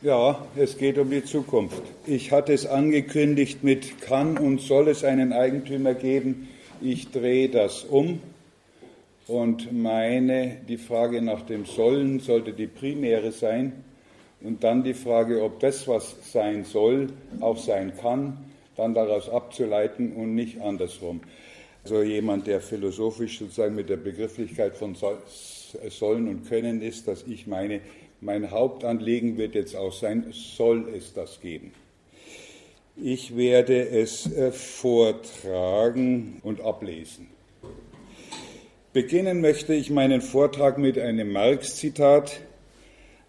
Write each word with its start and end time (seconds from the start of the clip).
Ja, 0.00 0.46
es 0.54 0.78
geht 0.78 0.96
um 0.96 1.10
die 1.10 1.24
Zukunft. 1.24 1.82
Ich 2.06 2.30
hatte 2.30 2.52
es 2.52 2.66
angekündigt 2.66 3.64
mit 3.64 4.00
kann 4.00 4.38
und 4.38 4.60
soll 4.60 4.86
es 4.86 5.02
einen 5.02 5.32
Eigentümer 5.32 5.94
geben. 5.94 6.46
Ich 6.80 7.10
drehe 7.10 7.48
das 7.48 7.82
um 7.82 8.20
und 9.26 9.72
meine, 9.72 10.58
die 10.68 10.76
Frage 10.76 11.20
nach 11.20 11.42
dem 11.42 11.64
Sollen 11.64 12.20
sollte 12.20 12.52
die 12.52 12.68
primäre 12.68 13.32
sein 13.32 13.72
und 14.40 14.62
dann 14.62 14.84
die 14.84 14.94
Frage, 14.94 15.42
ob 15.42 15.58
das, 15.58 15.88
was 15.88 16.14
sein 16.30 16.62
soll, 16.62 17.08
auch 17.40 17.58
sein 17.58 17.92
kann, 18.00 18.38
dann 18.76 18.94
daraus 18.94 19.28
abzuleiten 19.28 20.12
und 20.12 20.32
nicht 20.32 20.60
andersrum. 20.60 21.22
Also 21.82 22.04
jemand, 22.04 22.46
der 22.46 22.60
philosophisch 22.60 23.40
sozusagen 23.40 23.74
mit 23.74 23.88
der 23.88 23.96
Begrifflichkeit 23.96 24.76
von 24.76 24.94
Sollen 24.94 26.28
und 26.28 26.48
Können 26.48 26.82
ist, 26.82 27.08
dass 27.08 27.24
ich 27.26 27.48
meine, 27.48 27.80
mein 28.20 28.50
Hauptanliegen 28.50 29.36
wird 29.36 29.54
jetzt 29.54 29.76
auch 29.76 29.92
sein, 29.92 30.26
soll 30.32 30.88
es 30.96 31.12
das 31.12 31.40
geben? 31.40 31.72
Ich 32.96 33.36
werde 33.36 33.88
es 33.88 34.30
äh, 34.32 34.50
vortragen 34.50 36.40
und 36.42 36.60
ablesen. 36.60 37.28
Beginnen 38.92 39.40
möchte 39.40 39.74
ich 39.74 39.90
meinen 39.90 40.20
Vortrag 40.20 40.78
mit 40.78 40.98
einem 40.98 41.30
Marx-Zitat, 41.30 42.40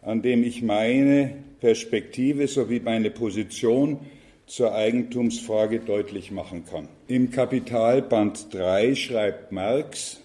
an 0.02 0.22
dem 0.22 0.44
ich 0.44 0.64
meine 0.64 1.36
Perspektive 1.59 2.48
sowie 2.48 2.80
meine 2.80 3.12
Position 3.12 4.00
zur 4.48 4.73
Eigentumsfrage 4.73 5.81
deutlich 5.81 6.31
machen 6.31 6.66
kann. 6.66 6.88
Im 7.08 7.30
Kapital 7.30 8.02
Band 8.02 8.52
3 8.52 8.95
schreibt 8.95 9.52
Marx, 9.52 10.22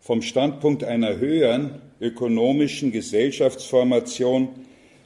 vom 0.00 0.22
Standpunkt 0.22 0.84
einer 0.84 1.18
höheren 1.18 1.82
ökonomischen 2.00 2.92
Gesellschaftsformation 2.92 4.50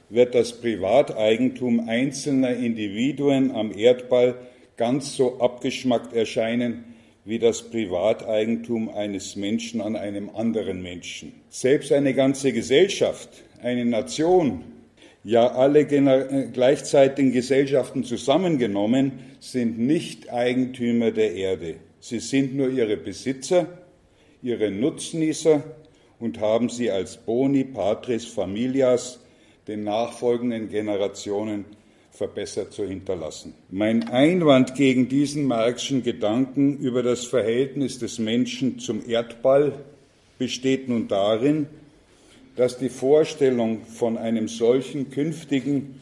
wird 0.09 0.35
das 0.35 0.61
Privateigentum 0.61 1.87
einzelner 1.87 2.55
Individuen 2.55 3.51
am 3.51 3.75
Erdball 3.75 4.35
ganz 4.77 5.15
so 5.15 5.39
abgeschmackt 5.39 6.13
erscheinen 6.13 6.85
wie 7.25 7.39
das 7.39 7.69
Privateigentum 7.69 8.89
eines 8.89 9.35
Menschen 9.35 9.81
an 9.81 9.95
einem 9.95 10.29
anderen 10.29 10.81
Menschen. 10.81 11.33
Selbst 11.49 11.91
eine 11.91 12.13
ganze 12.13 12.51
Gesellschaft, 12.51 13.29
eine 13.61 13.85
Nation, 13.85 14.65
ja 15.23 15.47
alle 15.47 15.85
gleichzeitigen 15.85 17.31
Gesellschaften 17.31 18.03
zusammengenommen, 18.03 19.13
sind 19.39 19.79
nicht 19.79 20.31
Eigentümer 20.33 21.11
der 21.11 21.33
Erde. 21.33 21.75
Sie 22.01 22.19
sind 22.19 22.55
nur 22.55 22.69
ihre 22.69 22.97
Besitzer, 22.97 23.67
ihre 24.41 24.69
Nutznießer 24.69 25.63
und 26.19 26.39
haben 26.39 26.69
sie 26.69 26.91
als 26.91 27.17
Boni 27.17 27.63
Patris 27.63 28.25
Familias 28.25 29.19
den 29.67 29.83
nachfolgenden 29.83 30.69
Generationen 30.69 31.65
verbessert 32.11 32.73
zu 32.73 32.85
hinterlassen. 32.85 33.55
Mein 33.71 34.07
Einwand 34.09 34.75
gegen 34.75 35.09
diesen 35.09 35.45
Marxischen 35.45 36.03
Gedanken 36.03 36.77
über 36.77 37.01
das 37.01 37.25
Verhältnis 37.25 37.97
des 37.97 38.19
Menschen 38.19 38.79
zum 38.79 39.07
Erdball 39.07 39.73
besteht 40.37 40.89
nun 40.89 41.07
darin, 41.07 41.67
dass 42.55 42.77
die 42.77 42.89
Vorstellung 42.89 43.85
von 43.85 44.17
einem 44.17 44.47
solchen 44.47 45.09
künftigen, 45.09 46.01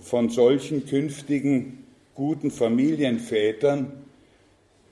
von 0.00 0.30
solchen 0.30 0.86
künftigen 0.86 1.84
guten 2.14 2.50
Familienvätern 2.50 3.92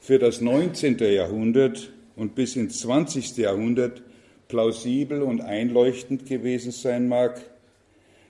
für 0.00 0.18
das 0.18 0.40
19. 0.40 0.98
Jahrhundert 0.98 1.92
und 2.16 2.34
bis 2.34 2.56
ins 2.56 2.80
20. 2.80 3.36
Jahrhundert 3.36 4.02
plausibel 4.48 5.22
und 5.22 5.40
einleuchtend 5.40 6.26
gewesen 6.26 6.72
sein 6.72 7.08
mag, 7.08 7.40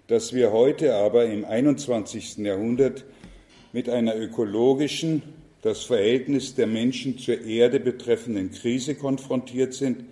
dass 0.09 0.33
wir 0.33 0.53
heute 0.53 0.95
aber 0.95 1.27
im 1.27 1.45
21. 1.45 2.39
Jahrhundert 2.39 3.05
mit 3.72 3.89
einer 3.89 4.17
ökologischen, 4.17 5.22
das 5.62 5.83
Verhältnis 5.83 6.55
der 6.55 6.67
Menschen 6.67 7.19
zur 7.19 7.41
Erde 7.41 7.81
betreffenden 7.81 8.53
Krise 8.53 8.94
konfrontiert 8.94 9.75
sind, 9.75 10.05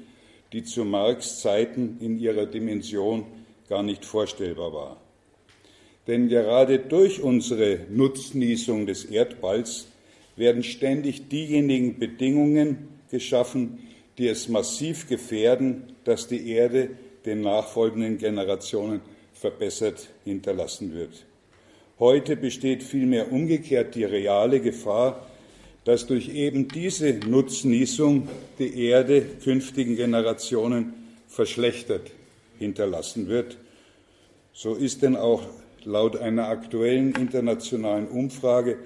die 0.53 0.65
zu 0.65 0.85
Marx 0.85 1.41
Zeiten 1.41 1.99
in 2.01 2.19
ihrer 2.19 2.47
Dimension 2.47 3.25
gar 3.69 3.83
nicht 3.83 4.05
vorstellbar 4.05 4.73
war. 4.73 4.97
Denn 6.07 6.29
gerade 6.29 6.79
durch 6.79 7.23
unsere 7.23 7.81
Nutznießung 7.89 8.87
des 8.87 9.05
Erdballs 9.05 9.87
werden 10.37 10.63
ständig 10.63 11.29
diejenigen 11.29 11.99
Bedingungen 11.99 12.89
geschaffen, 13.11 13.79
die 14.19 14.29
es 14.29 14.49
massiv 14.49 15.09
gefährden, 15.09 15.95
dass 16.05 16.29
die 16.29 16.51
Erde 16.51 16.91
den 17.25 17.41
nachfolgenden 17.41 18.19
Generationen 18.19 19.01
verbessert 19.33 20.09
hinterlassen 20.25 20.95
wird. 20.95 21.25
Heute 21.99 22.37
besteht 22.37 22.83
vielmehr 22.83 23.33
umgekehrt 23.33 23.95
die 23.95 24.05
reale 24.05 24.61
Gefahr, 24.61 25.27
dass 25.85 26.07
durch 26.07 26.29
eben 26.31 26.69
diese 26.69 27.13
Nutznießung 27.13 28.29
die 28.59 28.87
Erde 28.87 29.23
künftigen 29.23 29.97
Generationen 29.97 30.95
verschlechtert 31.29 32.11
hinterlassen 32.59 33.29
wird. 33.29 33.59
So 34.53 34.75
ist 34.75 35.03
denn 35.03 35.17
auch 35.17 35.43
laut 35.85 36.17
einer 36.17 36.49
aktuellen 36.49 37.15
internationalen 37.15 38.09
Umfrage 38.09 38.79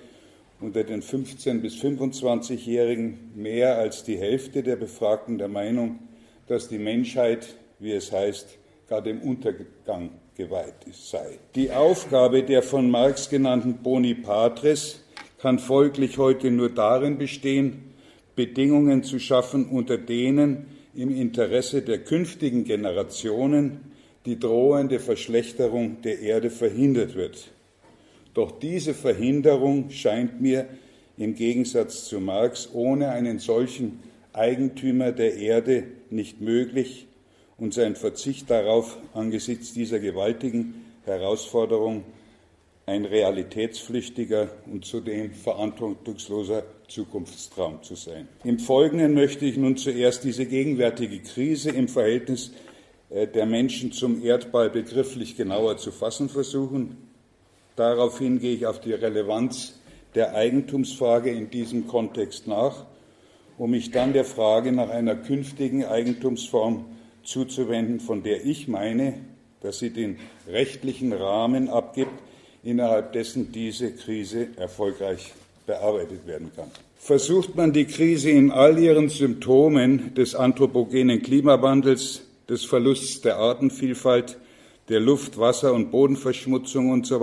unter 0.60 0.84
den 0.84 1.02
15 1.02 1.62
bis 1.62 1.74
25-Jährigen 1.76 3.32
mehr 3.34 3.78
als 3.78 4.04
die 4.04 4.16
Hälfte 4.16 4.62
der 4.62 4.76
Befragten 4.76 5.38
der 5.38 5.48
Meinung, 5.48 6.00
dass 6.46 6.68
die 6.68 6.78
Menschheit, 6.78 7.56
wie 7.78 7.92
es 7.92 8.10
heißt, 8.10 8.58
gar 8.88 9.02
dem 9.02 9.20
Untergang 9.20 10.10
geweiht 10.36 10.86
sei. 10.92 11.38
Die 11.54 11.70
Aufgabe 11.70 12.42
der 12.42 12.62
von 12.62 12.90
Marx 12.90 13.28
genannten 13.28 13.78
Boni 13.82 14.14
Patres 14.14 15.04
kann 15.38 15.58
folglich 15.58 16.18
heute 16.18 16.50
nur 16.50 16.70
darin 16.70 17.18
bestehen, 17.18 17.94
Bedingungen 18.34 19.02
zu 19.02 19.18
schaffen, 19.18 19.68
unter 19.68 19.98
denen 19.98 20.66
im 20.94 21.14
Interesse 21.14 21.82
der 21.82 21.98
künftigen 21.98 22.64
Generationen 22.64 23.92
die 24.26 24.38
drohende 24.38 24.98
Verschlechterung 25.00 26.02
der 26.02 26.20
Erde 26.20 26.50
verhindert 26.50 27.14
wird. 27.14 27.50
Doch 28.38 28.52
diese 28.52 28.94
Verhinderung 28.94 29.90
scheint 29.90 30.40
mir 30.40 30.68
im 31.16 31.34
Gegensatz 31.34 32.04
zu 32.04 32.20
Marx 32.20 32.68
ohne 32.72 33.08
einen 33.08 33.40
solchen 33.40 33.98
Eigentümer 34.32 35.10
der 35.10 35.34
Erde 35.38 35.88
nicht 36.10 36.40
möglich 36.40 37.08
und 37.56 37.74
sein 37.74 37.96
Verzicht 37.96 38.48
darauf 38.48 38.96
angesichts 39.12 39.72
dieser 39.72 39.98
gewaltigen 39.98 40.84
Herausforderung 41.04 42.04
ein 42.86 43.06
realitätsflüchtiger 43.06 44.50
und 44.66 44.84
zudem 44.84 45.32
verantwortungsloser 45.32 46.62
Zukunftstraum 46.86 47.82
zu 47.82 47.96
sein. 47.96 48.28
Im 48.44 48.60
Folgenden 48.60 49.14
möchte 49.14 49.46
ich 49.46 49.56
nun 49.56 49.76
zuerst 49.76 50.22
diese 50.22 50.46
gegenwärtige 50.46 51.18
Krise 51.18 51.70
im 51.70 51.88
Verhältnis 51.88 52.52
äh, 53.10 53.26
der 53.26 53.46
Menschen 53.46 53.90
zum 53.90 54.24
Erdball 54.24 54.70
begrifflich 54.70 55.36
genauer 55.36 55.76
zu 55.78 55.90
fassen 55.90 56.28
versuchen. 56.28 57.07
Daraufhin 57.78 58.40
gehe 58.40 58.56
ich 58.56 58.66
auf 58.66 58.80
die 58.80 58.92
Relevanz 58.92 59.74
der 60.16 60.34
Eigentumsfrage 60.34 61.30
in 61.30 61.48
diesem 61.48 61.86
Kontext 61.86 62.48
nach, 62.48 62.84
um 63.56 63.70
mich 63.70 63.92
dann 63.92 64.12
der 64.12 64.24
Frage 64.24 64.72
nach 64.72 64.88
einer 64.88 65.14
künftigen 65.14 65.84
Eigentumsform 65.84 66.86
zuzuwenden, 67.22 68.00
von 68.00 68.24
der 68.24 68.44
ich 68.44 68.66
meine, 68.66 69.14
dass 69.60 69.78
sie 69.78 69.90
den 69.90 70.18
rechtlichen 70.48 71.12
Rahmen 71.12 71.68
abgibt, 71.68 72.10
innerhalb 72.64 73.12
dessen 73.12 73.52
diese 73.52 73.92
Krise 73.92 74.48
erfolgreich 74.56 75.32
bearbeitet 75.64 76.26
werden 76.26 76.50
kann. 76.56 76.72
Versucht 76.98 77.54
man 77.54 77.72
die 77.72 77.84
Krise 77.84 78.30
in 78.30 78.50
all 78.50 78.76
ihren 78.76 79.08
Symptomen 79.08 80.14
des 80.16 80.34
anthropogenen 80.34 81.22
Klimawandels, 81.22 82.22
des 82.48 82.64
Verlusts 82.64 83.20
der 83.20 83.36
Artenvielfalt, 83.36 84.36
der 84.88 85.00
Luft-, 85.00 85.38
Wasser- 85.38 85.72
und 85.72 85.90
Bodenverschmutzung 85.90 86.90
und 86.90 87.06
so 87.06 87.20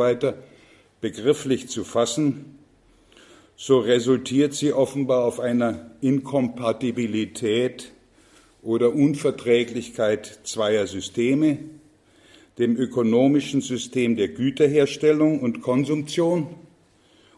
begrifflich 1.01 1.67
zu 1.67 1.83
fassen, 1.83 2.57
so 3.55 3.79
resultiert 3.79 4.53
sie 4.53 4.73
offenbar 4.73 5.23
auf 5.23 5.39
einer 5.39 5.91
Inkompatibilität 6.01 7.91
oder 8.61 8.93
Unverträglichkeit 8.93 10.39
zweier 10.43 10.87
Systeme, 10.87 11.59
dem 12.57 12.75
ökonomischen 12.77 13.61
System 13.61 14.15
der 14.15 14.29
Güterherstellung 14.29 15.39
und 15.39 15.61
Konsumption 15.61 16.47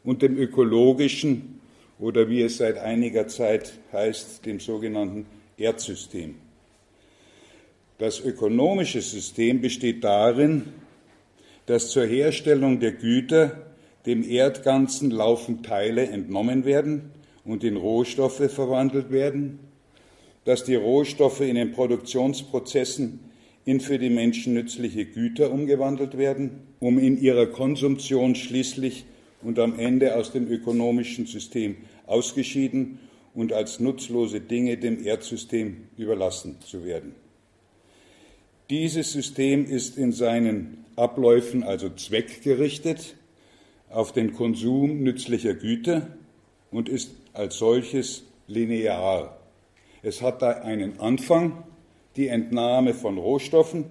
und 0.03 0.21
dem 0.21 0.37
ökologischen 0.37 1.59
oder 1.99 2.29
wie 2.29 2.41
es 2.41 2.57
seit 2.57 2.77
einiger 2.77 3.27
Zeit 3.27 3.73
heißt, 3.91 4.45
dem 4.45 4.59
sogenannten 4.59 5.25
Erdsystem. 5.57 6.35
Das 7.97 8.19
ökonomische 8.19 9.01
System 9.01 9.59
besteht 9.61 10.03
darin, 10.03 10.65
dass 11.65 11.89
zur 11.89 12.05
Herstellung 12.05 12.79
der 12.79 12.91
Güter 12.91 13.73
dem 14.05 14.23
Erdganzen 14.23 15.09
laufend 15.09 15.65
Teile 15.65 16.07
entnommen 16.07 16.63
werden 16.63 17.11
und 17.43 17.63
in 17.63 17.75
Rohstoffe 17.75 18.51
verwandelt 18.51 19.11
werden, 19.11 19.59
dass 20.45 20.63
die 20.63 20.75
Rohstoffe 20.75 21.41
in 21.41 21.55
den 21.55 21.71
Produktionsprozessen 21.71 23.19
in 23.65 23.81
für 23.81 23.97
die 23.97 24.11
Menschen 24.11 24.53
nützliche 24.53 25.05
Güter 25.05 25.51
umgewandelt 25.51 26.17
werden, 26.17 26.67
um 26.79 26.99
in 26.99 27.19
ihrer 27.19 27.47
Konsumption 27.47 28.35
schließlich 28.35 29.05
und 29.41 29.59
am 29.59 29.77
Ende 29.77 30.15
aus 30.15 30.31
dem 30.31 30.47
ökonomischen 30.47 31.25
System 31.25 31.75
ausgeschieden 32.05 32.99
und 33.33 33.51
als 33.51 33.79
nutzlose 33.79 34.39
Dinge 34.39 34.77
dem 34.77 35.03
Erdsystem 35.03 35.87
überlassen 35.97 36.57
zu 36.61 36.85
werden. 36.85 37.26
Dieses 38.69 39.13
System 39.13 39.65
ist 39.65 39.97
in 39.97 40.11
seinen 40.11 40.85
Abläufen 40.97 41.63
also 41.63 41.89
zweckgerichtet 41.89 43.15
auf 43.89 44.11
den 44.11 44.33
Konsum 44.33 45.03
nützlicher 45.03 45.53
Güter 45.53 46.07
und 46.69 46.89
ist 46.89 47.11
als 47.31 47.57
solches 47.57 48.23
linear. 48.47 49.39
Es 50.03 50.21
hat 50.21 50.41
da 50.41 50.49
einen 50.49 50.99
Anfang, 50.99 51.63
die 52.17 52.27
Entnahme 52.27 52.93
von 52.93 53.17
Rohstoffen 53.17 53.85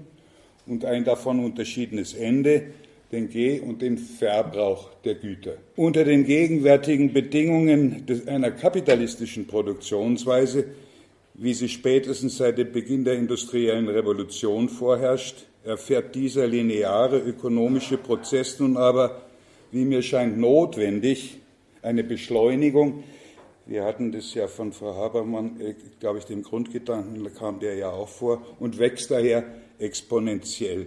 und 0.67 0.85
ein 0.85 1.05
davon 1.05 1.43
unterschiedenes 1.43 2.13
Ende, 2.13 2.67
den 3.13 3.31
Geh- 3.31 3.61
und 3.61 3.81
den 3.81 3.97
Verbrauch 3.97 4.91
der 5.05 5.15
Güter. 5.15 5.55
Unter 5.77 6.05
den 6.05 6.27
gegenwärtigen 6.27 7.15
Bedingungen 7.15 8.05
einer 8.27 8.51
kapitalistischen 8.51 9.47
Produktionsweise, 9.47 10.67
wie 11.39 11.53
sie 11.53 11.69
spätestens 11.69 12.39
seit 12.39 12.57
dem 12.59 12.73
Beginn 12.73 13.05
der 13.05 13.15
industriellen 13.15 13.89
Revolution 13.89 14.69
vorherrscht, 14.69 15.47
erfährt 15.65 16.15
dieser 16.15 16.47
lineare 16.47 17.19
ökonomische 17.19 17.99
Prozess 17.99 18.59
nun 18.59 18.77
aber, 18.77 19.23
wie 19.71 19.85
mir 19.85 20.01
scheint, 20.01 20.39
notwendig 20.39 21.39
eine 21.83 22.05
Beschleunigung. 22.05 23.05
Wir 23.67 23.85
hatten 23.85 24.13
das 24.13 24.33
ja 24.33 24.47
von 24.47 24.73
Frau 24.73 24.95
Habermann, 24.95 25.61
äh, 25.61 25.75
glaube 26.01 26.21
ich, 26.21 26.25
dem 26.25 26.43
Grundgedanken, 26.43 27.23
da 27.23 27.31
kam 27.31 27.61
der 27.61 27.75
ja 27.75 27.91
auch 27.91 28.09
vor, 28.09 28.41
und 28.59 28.79
wächst 28.79 29.11
daher 29.11 29.45
exponentiell. 29.79 30.87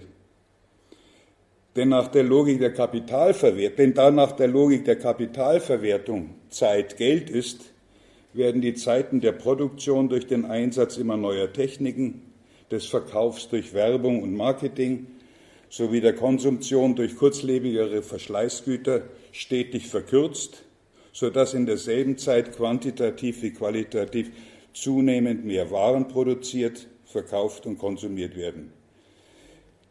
Denn 1.75 1.89
nach 1.89 2.07
der 2.07 2.23
Logik 2.23 2.59
der 2.59 2.73
Kapitalverwertung, 2.73 3.75
denn 3.77 3.93
da 3.93 4.09
nach 4.09 4.31
der 4.31 4.47
Logik 4.47 4.85
der 4.85 4.97
Kapitalverwertung 4.97 6.31
Zeit 6.49 6.97
Geld 6.97 7.29
ist, 7.29 7.73
werden 8.33 8.61
die 8.61 8.75
Zeiten 8.75 9.21
der 9.21 9.31
Produktion 9.31 10.09
durch 10.09 10.27
den 10.27 10.45
Einsatz 10.45 10.97
immer 10.97 11.17
neuer 11.17 11.51
Techniken, 11.51 12.21
des 12.71 12.85
Verkaufs 12.85 13.49
durch 13.49 13.73
Werbung 13.73 14.21
und 14.21 14.35
Marketing 14.35 15.07
sowie 15.69 16.01
der 16.01 16.13
Konsumption 16.13 16.95
durch 16.95 17.15
kurzlebigere 17.15 18.01
Verschleißgüter 18.01 19.03
stetig 19.31 19.87
verkürzt, 19.87 20.63
sodass 21.11 21.53
in 21.53 21.65
derselben 21.65 22.17
Zeit 22.17 22.55
quantitativ 22.55 23.41
wie 23.41 23.51
qualitativ 23.51 24.31
zunehmend 24.73 25.45
mehr 25.45 25.71
Waren 25.71 26.07
produziert, 26.07 26.87
verkauft 27.05 27.65
und 27.65 27.77
konsumiert 27.77 28.35
werden. 28.35 28.71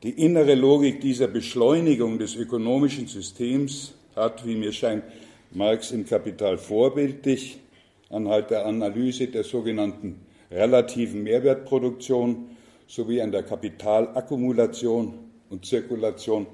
Die 0.05 0.11
innere 0.11 0.55
Logik 0.55 1.01
dieser 1.01 1.27
Beschleunigung 1.27 2.19
des 2.19 2.37
ökonomischen 2.37 3.09
Systems 3.09 3.95
hat, 4.15 4.47
wie 4.47 4.55
mir 4.55 4.73
scheint, 4.73 5.03
Marx 5.51 5.91
im 5.91 6.07
Kapital 6.07 6.59
vorbildlich 6.59 7.59
anhand 8.11 8.51
der 8.51 8.67
Analyse 8.67 9.29
der 9.29 9.45
sogenannten 9.45 10.27
relativen 10.51 11.23
Mehrwertproduktion 11.23 12.57
sowie 12.87 13.21
an 13.21 13.33
der 13.33 13.43
Kapitalakkumulation 13.43 15.19
und 15.51 15.67
Zirkulation 15.67 16.47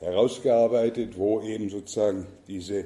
herausgearbeitet, 0.00 1.16
wo 1.16 1.40
eben 1.40 1.70
sozusagen 1.70 2.26
diese 2.48 2.84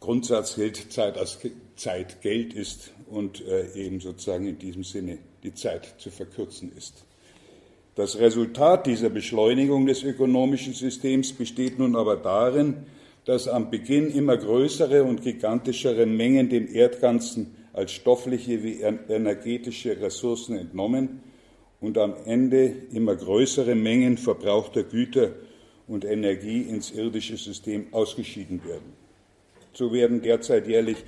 Grundsatz 0.00 0.56
gilt, 0.56 0.92
Zeit 0.92 1.18
als 1.18 1.38
Zeit 1.76 2.22
Geld 2.22 2.54
ist 2.54 2.92
und 3.10 3.44
äh, 3.46 3.72
eben 3.74 4.00
sozusagen 4.00 4.46
in 4.46 4.58
diesem 4.58 4.84
Sinne 4.84 5.18
die 5.42 5.54
Zeit 5.54 5.94
zu 5.98 6.10
verkürzen 6.10 6.72
ist. 6.76 7.04
Das 7.94 8.18
Resultat 8.18 8.86
dieser 8.86 9.08
Beschleunigung 9.08 9.86
des 9.86 10.02
ökonomischen 10.02 10.74
Systems 10.74 11.32
besteht 11.32 11.78
nun 11.78 11.96
aber 11.96 12.16
darin, 12.16 12.84
dass 13.26 13.48
am 13.48 13.70
Beginn 13.70 14.10
immer 14.10 14.36
größere 14.36 15.02
und 15.02 15.20
gigantischere 15.20 16.06
Mengen 16.06 16.48
dem 16.48 16.72
Erdganzen 16.72 17.56
als 17.72 17.92
stoffliche 17.92 18.62
wie 18.62 18.80
energetische 18.80 20.00
Ressourcen 20.00 20.56
entnommen 20.56 21.20
und 21.80 21.98
am 21.98 22.14
Ende 22.24 22.72
immer 22.92 23.16
größere 23.16 23.74
Mengen 23.74 24.16
verbrauchter 24.16 24.84
Güter 24.84 25.32
und 25.88 26.04
Energie 26.04 26.62
ins 26.62 26.92
irdische 26.92 27.36
System 27.36 27.92
ausgeschieden 27.92 28.64
werden. 28.64 28.92
So 29.72 29.92
werden 29.92 30.22
derzeit 30.22 30.68
jährlich 30.68 30.98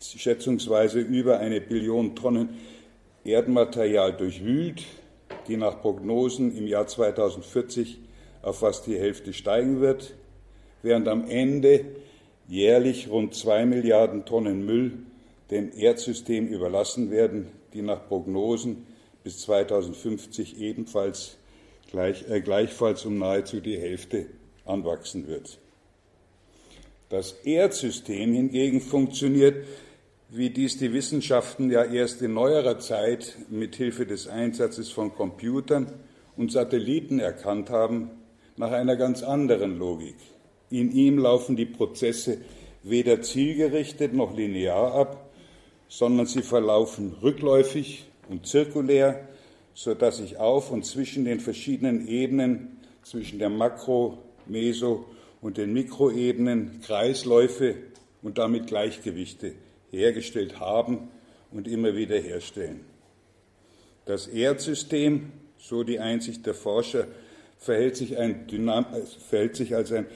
schätzungsweise 0.00 1.00
über 1.00 1.40
eine 1.40 1.60
Billion 1.60 2.14
Tonnen 2.14 2.50
Erdmaterial 3.24 4.16
durchwühlt, 4.16 4.84
die 5.48 5.56
nach 5.56 5.80
Prognosen 5.80 6.56
im 6.56 6.68
Jahr 6.68 6.86
2040 6.86 7.98
auf 8.42 8.60
fast 8.60 8.86
die 8.86 8.98
Hälfte 8.98 9.32
steigen 9.32 9.80
wird, 9.80 10.14
während 10.84 11.08
am 11.08 11.28
Ende 11.28 11.84
jährlich 12.46 13.08
rund 13.10 13.34
zwei 13.34 13.66
Milliarden 13.66 14.24
Tonnen 14.24 14.64
Müll 14.64 14.92
dem 15.50 15.72
Erdsystem 15.76 16.46
überlassen 16.46 17.10
werden, 17.10 17.48
die 17.72 17.82
nach 17.82 18.06
Prognosen 18.06 18.86
bis 19.24 19.38
2050 19.40 20.60
ebenfalls 20.60 21.36
gleich, 21.90 22.28
äh, 22.28 22.40
gleichfalls 22.40 23.04
um 23.04 23.18
nahezu 23.18 23.60
die 23.60 23.78
Hälfte 23.78 24.26
anwachsen 24.64 25.26
wird. 25.26 25.58
Das 27.08 27.32
Erdsystem 27.44 28.32
hingegen 28.32 28.80
funktioniert 28.80 29.66
wie 30.30 30.50
dies 30.50 30.78
die 30.78 30.92
Wissenschaften 30.92 31.70
ja 31.70 31.84
erst 31.84 32.20
in 32.20 32.34
neuerer 32.34 32.80
Zeit 32.80 33.36
mit 33.50 33.76
Hilfe 33.76 34.04
des 34.04 34.26
Einsatzes 34.26 34.90
von 34.90 35.14
Computern 35.14 35.92
und 36.36 36.50
Satelliten 36.50 37.20
erkannt 37.20 37.70
haben, 37.70 38.10
nach 38.56 38.72
einer 38.72 38.96
ganz 38.96 39.22
anderen 39.22 39.78
Logik. 39.78 40.16
In 40.74 40.90
ihm 40.90 41.18
laufen 41.18 41.54
die 41.54 41.66
Prozesse 41.66 42.38
weder 42.82 43.22
zielgerichtet 43.22 44.12
noch 44.12 44.36
linear 44.36 44.92
ab, 44.92 45.30
sondern 45.86 46.26
sie 46.26 46.42
verlaufen 46.42 47.14
rückläufig 47.22 48.06
und 48.28 48.48
zirkulär, 48.48 49.28
sodass 49.72 50.16
sich 50.16 50.38
auf 50.38 50.72
und 50.72 50.84
zwischen 50.84 51.26
den 51.26 51.38
verschiedenen 51.38 52.08
Ebenen, 52.08 52.80
zwischen 53.04 53.38
der 53.38 53.50
Makro-, 53.50 54.18
Meso- 54.46 55.04
und 55.40 55.58
den 55.58 55.72
Mikroebenen 55.72 56.80
Kreisläufe 56.80 57.76
und 58.22 58.38
damit 58.38 58.66
Gleichgewichte 58.66 59.52
hergestellt 59.92 60.58
haben 60.58 61.08
und 61.52 61.68
immer 61.68 61.94
wieder 61.94 62.18
herstellen. 62.18 62.80
Das 64.06 64.26
Erdsystem, 64.26 65.30
so 65.56 65.84
die 65.84 66.00
Einsicht 66.00 66.44
der 66.46 66.54
Forscher, 66.54 67.06
verhält 67.58 67.94
sich, 67.94 68.18
ein, 68.18 68.48
verhält 69.28 69.54
sich 69.54 69.76
als 69.76 69.92
ein 69.92 70.06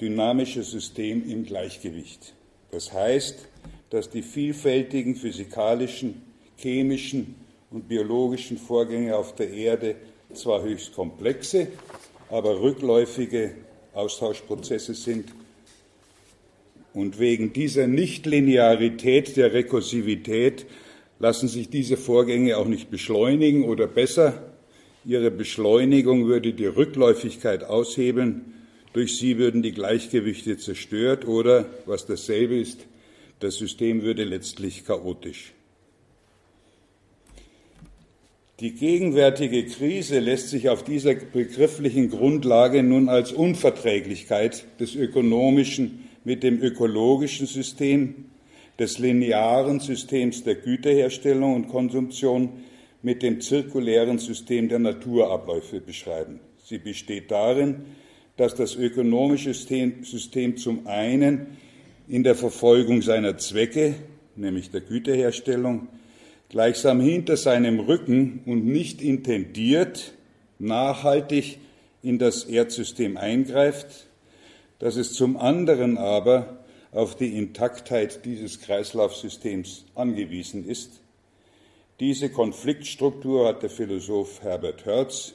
dynamisches 0.00 0.70
System 0.70 1.28
im 1.28 1.44
Gleichgewicht. 1.44 2.34
Das 2.70 2.92
heißt, 2.92 3.48
dass 3.90 4.10
die 4.10 4.22
vielfältigen 4.22 5.16
physikalischen, 5.16 6.22
chemischen 6.56 7.34
und 7.70 7.88
biologischen 7.88 8.58
Vorgänge 8.58 9.16
auf 9.16 9.34
der 9.34 9.50
Erde 9.50 9.96
zwar 10.34 10.62
höchst 10.62 10.94
komplexe, 10.94 11.68
aber 12.30 12.60
rückläufige 12.60 13.54
Austauschprozesse 13.94 14.94
sind 14.94 15.32
und 16.98 17.18
wegen 17.18 17.52
dieser 17.52 17.86
Nichtlinearität 17.86 19.36
der 19.36 19.52
Rekursivität 19.52 20.66
lassen 21.18 21.48
sich 21.48 21.70
diese 21.70 21.96
Vorgänge 21.96 22.56
auch 22.56 22.66
nicht 22.66 22.90
beschleunigen 22.90 23.64
oder 23.64 23.86
besser, 23.86 24.52
ihre 25.04 25.30
Beschleunigung 25.30 26.26
würde 26.26 26.52
die 26.52 26.66
Rückläufigkeit 26.66 27.64
aushebeln, 27.64 28.52
durch 28.92 29.16
sie 29.18 29.38
würden 29.38 29.62
die 29.62 29.72
Gleichgewichte 29.72 30.56
zerstört 30.58 31.26
oder, 31.26 31.66
was 31.86 32.06
dasselbe 32.06 32.58
ist, 32.58 32.86
das 33.40 33.56
System 33.56 34.02
würde 34.02 34.24
letztlich 34.24 34.84
chaotisch. 34.84 35.52
Die 38.60 38.72
gegenwärtige 38.72 39.66
Krise 39.66 40.18
lässt 40.18 40.48
sich 40.48 40.68
auf 40.68 40.82
dieser 40.82 41.14
begrifflichen 41.14 42.10
Grundlage 42.10 42.82
nun 42.82 43.08
als 43.08 43.32
Unverträglichkeit 43.32 44.64
des 44.80 44.96
ökonomischen 44.96 46.08
mit 46.24 46.42
dem 46.42 46.60
ökologischen 46.60 47.46
System, 47.46 48.24
des 48.78 48.98
linearen 48.98 49.78
Systems 49.80 50.42
der 50.42 50.56
Güterherstellung 50.56 51.54
und 51.54 51.68
Konsumption 51.68 52.50
mit 53.02 53.22
dem 53.22 53.40
zirkulären 53.40 54.18
System 54.18 54.68
der 54.68 54.78
Naturabläufe 54.80 55.80
beschreiben. 55.80 56.40
Sie 56.64 56.78
besteht 56.78 57.30
darin, 57.30 57.84
dass 58.38 58.54
das 58.54 58.76
ökonomische 58.76 59.52
System 59.52 60.56
zum 60.56 60.86
einen 60.86 61.58
in 62.08 62.22
der 62.22 62.36
Verfolgung 62.36 63.02
seiner 63.02 63.36
Zwecke, 63.36 63.96
nämlich 64.36 64.70
der 64.70 64.80
Güterherstellung, 64.80 65.88
gleichsam 66.48 67.00
hinter 67.00 67.36
seinem 67.36 67.80
Rücken 67.80 68.40
und 68.46 68.64
nicht 68.64 69.02
intendiert 69.02 70.14
nachhaltig 70.60 71.58
in 72.02 72.18
das 72.18 72.44
Erdsystem 72.44 73.16
eingreift, 73.16 74.06
dass 74.78 74.96
es 74.96 75.12
zum 75.12 75.36
anderen 75.36 75.98
aber 75.98 76.60
auf 76.92 77.16
die 77.16 77.36
Intaktheit 77.36 78.24
dieses 78.24 78.60
Kreislaufsystems 78.60 79.84
angewiesen 79.96 80.64
ist. 80.64 81.00
Diese 81.98 82.30
Konfliktstruktur 82.30 83.48
hat 83.48 83.64
der 83.64 83.70
Philosoph 83.70 84.42
Herbert 84.42 84.86
Hertz 84.86 85.34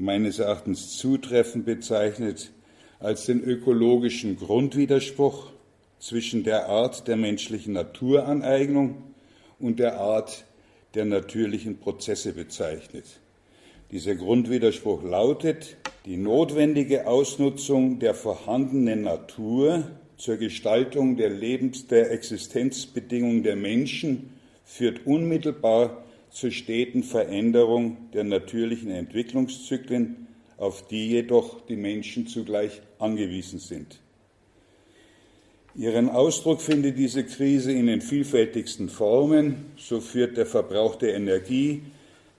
meines 0.00 0.38
Erachtens 0.38 0.96
zutreffend 0.96 1.66
bezeichnet 1.66 2.50
als 2.98 3.26
den 3.26 3.42
ökologischen 3.42 4.36
Grundwiderspruch 4.36 5.50
zwischen 5.98 6.42
der 6.42 6.68
Art 6.68 7.06
der 7.06 7.16
menschlichen 7.16 7.74
Naturaneignung 7.74 9.02
und 9.58 9.78
der 9.78 10.00
Art 10.00 10.44
der 10.94 11.04
natürlichen 11.04 11.78
Prozesse 11.78 12.32
bezeichnet. 12.32 13.04
Dieser 13.90 14.14
Grundwiderspruch 14.14 15.02
lautet, 15.02 15.76
die 16.06 16.16
notwendige 16.16 17.06
Ausnutzung 17.06 17.98
der 17.98 18.14
vorhandenen 18.14 19.02
Natur 19.02 19.84
zur 20.16 20.36
Gestaltung 20.36 21.16
der 21.16 21.28
Lebens-, 21.30 21.86
der 21.86 22.10
Existenzbedingungen 22.10 23.42
der 23.42 23.56
Menschen 23.56 24.30
führt 24.64 25.06
unmittelbar 25.06 26.04
zur 26.30 26.50
steten 26.50 27.02
Veränderung 27.02 27.96
der 28.12 28.24
natürlichen 28.24 28.90
Entwicklungszyklen, 28.90 30.28
auf 30.56 30.86
die 30.86 31.08
jedoch 31.08 31.60
die 31.66 31.76
Menschen 31.76 32.26
zugleich 32.26 32.82
angewiesen 32.98 33.58
sind. 33.58 34.00
Ihren 35.74 36.08
Ausdruck 36.08 36.60
findet 36.60 36.98
diese 36.98 37.24
Krise 37.24 37.72
in 37.72 37.86
den 37.86 38.00
vielfältigsten 38.00 38.88
Formen. 38.88 39.66
So 39.76 40.00
führt 40.00 40.36
der 40.36 40.46
Verbrauch 40.46 40.96
der 40.96 41.14
Energie, 41.14 41.82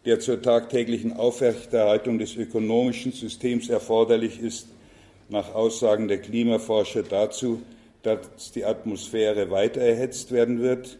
der 0.05 0.19
zur 0.19 0.41
tagtäglichen 0.41 1.13
Aufrechterhaltung 1.13 2.19
des 2.19 2.35
ökonomischen 2.35 3.13
Systems 3.13 3.69
erforderlich 3.69 4.39
ist, 4.39 4.67
nach 5.29 5.53
Aussagen 5.55 6.09
der 6.09 6.17
Klimaforscher 6.19 7.03
dazu, 7.03 7.61
dass 8.03 8.51
die 8.53 8.65
Atmosphäre 8.65 9.49
weiter 9.49 9.81
erhitzt 9.81 10.31
werden 10.31 10.61
wird, 10.61 10.97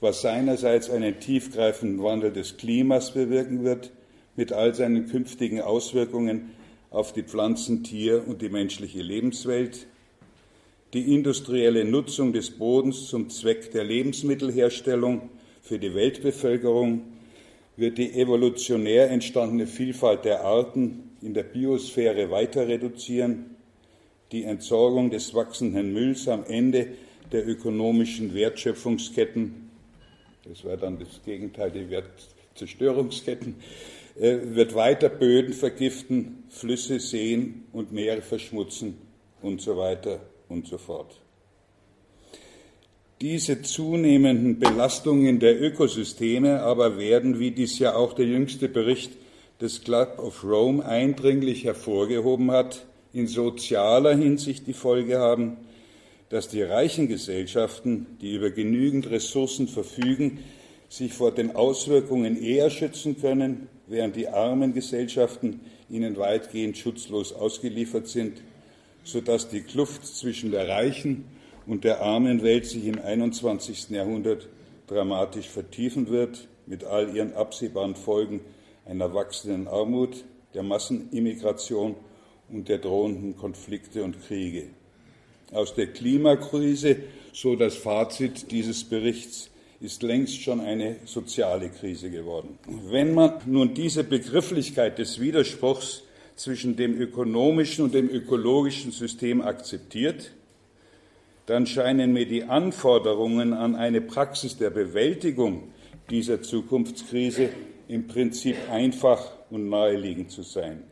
was 0.00 0.20
seinerseits 0.20 0.90
einen 0.90 1.20
tiefgreifenden 1.20 2.02
Wandel 2.02 2.32
des 2.32 2.56
Klimas 2.56 3.12
bewirken 3.12 3.64
wird, 3.64 3.92
mit 4.36 4.52
all 4.52 4.74
seinen 4.74 5.06
künftigen 5.06 5.60
Auswirkungen 5.60 6.50
auf 6.90 7.12
die 7.12 7.22
Pflanzen-, 7.22 7.82
Tier- 7.82 8.26
und 8.26 8.42
die 8.42 8.48
menschliche 8.48 9.00
Lebenswelt, 9.00 9.86
die 10.92 11.14
industrielle 11.14 11.84
Nutzung 11.84 12.32
des 12.32 12.50
Bodens 12.50 13.08
zum 13.08 13.28
Zweck 13.28 13.72
der 13.72 13.84
Lebensmittelherstellung 13.84 15.30
für 15.62 15.78
die 15.78 15.94
Weltbevölkerung 15.94 17.02
wird 17.76 17.98
die 17.98 18.12
evolutionär 18.12 19.10
entstandene 19.10 19.66
Vielfalt 19.66 20.24
der 20.24 20.44
Arten 20.44 21.10
in 21.20 21.34
der 21.34 21.42
Biosphäre 21.42 22.30
weiter 22.30 22.68
reduzieren, 22.68 23.56
die 24.32 24.44
Entsorgung 24.44 25.10
des 25.10 25.34
wachsenden 25.34 25.92
Mülls 25.92 26.28
am 26.28 26.44
Ende 26.44 26.88
der 27.32 27.46
ökonomischen 27.46 28.34
Wertschöpfungsketten, 28.34 29.65
das 30.48 30.64
war 30.64 30.76
dann 30.76 30.98
das 30.98 31.20
Gegenteil, 31.24 31.70
die 31.70 31.90
Wertzerstörungsketten, 31.90 33.56
äh, 34.18 34.38
wird 34.42 34.74
weiter 34.74 35.08
Böden 35.08 35.52
vergiften, 35.52 36.44
Flüsse, 36.48 37.00
Seen 37.00 37.64
und 37.72 37.92
Meere 37.92 38.22
verschmutzen 38.22 38.98
und 39.42 39.60
so 39.60 39.76
weiter 39.76 40.20
und 40.48 40.66
so 40.66 40.78
fort. 40.78 41.20
Diese 43.20 43.62
zunehmenden 43.62 44.58
Belastungen 44.58 45.40
der 45.40 45.60
Ökosysteme 45.60 46.60
aber 46.60 46.98
werden, 46.98 47.38
wie 47.38 47.50
dies 47.50 47.78
ja 47.78 47.94
auch 47.94 48.12
der 48.12 48.26
jüngste 48.26 48.68
Bericht 48.68 49.12
des 49.60 49.82
Club 49.82 50.18
of 50.18 50.44
Rome 50.44 50.84
eindringlich 50.84 51.64
hervorgehoben 51.64 52.50
hat, 52.50 52.84
in 53.14 53.26
sozialer 53.26 54.14
Hinsicht 54.14 54.66
die 54.66 54.74
Folge 54.74 55.18
haben, 55.18 55.56
dass 56.28 56.48
die 56.48 56.62
reichen 56.62 57.08
Gesellschaften, 57.08 58.06
die 58.20 58.34
über 58.34 58.50
genügend 58.50 59.10
Ressourcen 59.10 59.68
verfügen, 59.68 60.40
sich 60.88 61.12
vor 61.12 61.32
den 61.32 61.54
Auswirkungen 61.54 62.40
eher 62.40 62.70
schützen 62.70 63.20
können, 63.20 63.68
während 63.86 64.16
die 64.16 64.28
armen 64.28 64.72
Gesellschaften 64.74 65.60
ihnen 65.88 66.16
weitgehend 66.16 66.76
schutzlos 66.76 67.32
ausgeliefert 67.32 68.08
sind, 68.08 68.42
sodass 69.04 69.48
die 69.48 69.62
Kluft 69.62 70.06
zwischen 70.06 70.50
der 70.50 70.68
reichen 70.68 71.24
und 71.66 71.84
der 71.84 72.00
armen 72.00 72.42
Welt 72.42 72.66
sich 72.66 72.86
im 72.86 73.00
21. 73.00 73.90
Jahrhundert 73.90 74.48
dramatisch 74.86 75.48
vertiefen 75.48 76.08
wird, 76.08 76.48
mit 76.66 76.84
all 76.84 77.14
ihren 77.14 77.34
absehbaren 77.34 77.94
Folgen 77.94 78.40
einer 78.84 79.14
wachsenden 79.14 79.68
Armut, 79.68 80.24
der 80.54 80.62
Massenimmigration 80.62 81.94
und 82.48 82.68
der 82.68 82.78
drohenden 82.78 83.36
Konflikte 83.36 84.02
und 84.04 84.20
Kriege. 84.26 84.68
Aus 85.52 85.74
der 85.74 85.88
Klimakrise, 85.88 86.96
so 87.32 87.56
das 87.56 87.76
Fazit 87.76 88.50
dieses 88.50 88.84
Berichts, 88.84 89.50
ist 89.80 90.02
längst 90.02 90.40
schon 90.42 90.60
eine 90.60 90.96
soziale 91.04 91.68
Krise 91.68 92.10
geworden. 92.10 92.58
Wenn 92.90 93.14
man 93.14 93.34
nun 93.46 93.74
diese 93.74 94.04
Begrifflichkeit 94.04 94.98
des 94.98 95.20
Widerspruchs 95.20 96.02
zwischen 96.34 96.76
dem 96.76 96.98
ökonomischen 96.98 97.84
und 97.84 97.94
dem 97.94 98.08
ökologischen 98.08 98.90
System 98.90 99.40
akzeptiert, 99.40 100.32
dann 101.46 101.66
scheinen 101.66 102.12
mir 102.12 102.26
die 102.26 102.44
Anforderungen 102.44 103.52
an 103.52 103.76
eine 103.76 104.00
Praxis 104.00 104.56
der 104.56 104.70
Bewältigung 104.70 105.70
dieser 106.10 106.42
Zukunftskrise 106.42 107.50
im 107.88 108.08
Prinzip 108.08 108.56
einfach 108.70 109.30
und 109.50 109.68
naheliegend 109.68 110.30
zu 110.32 110.42
sein. 110.42 110.82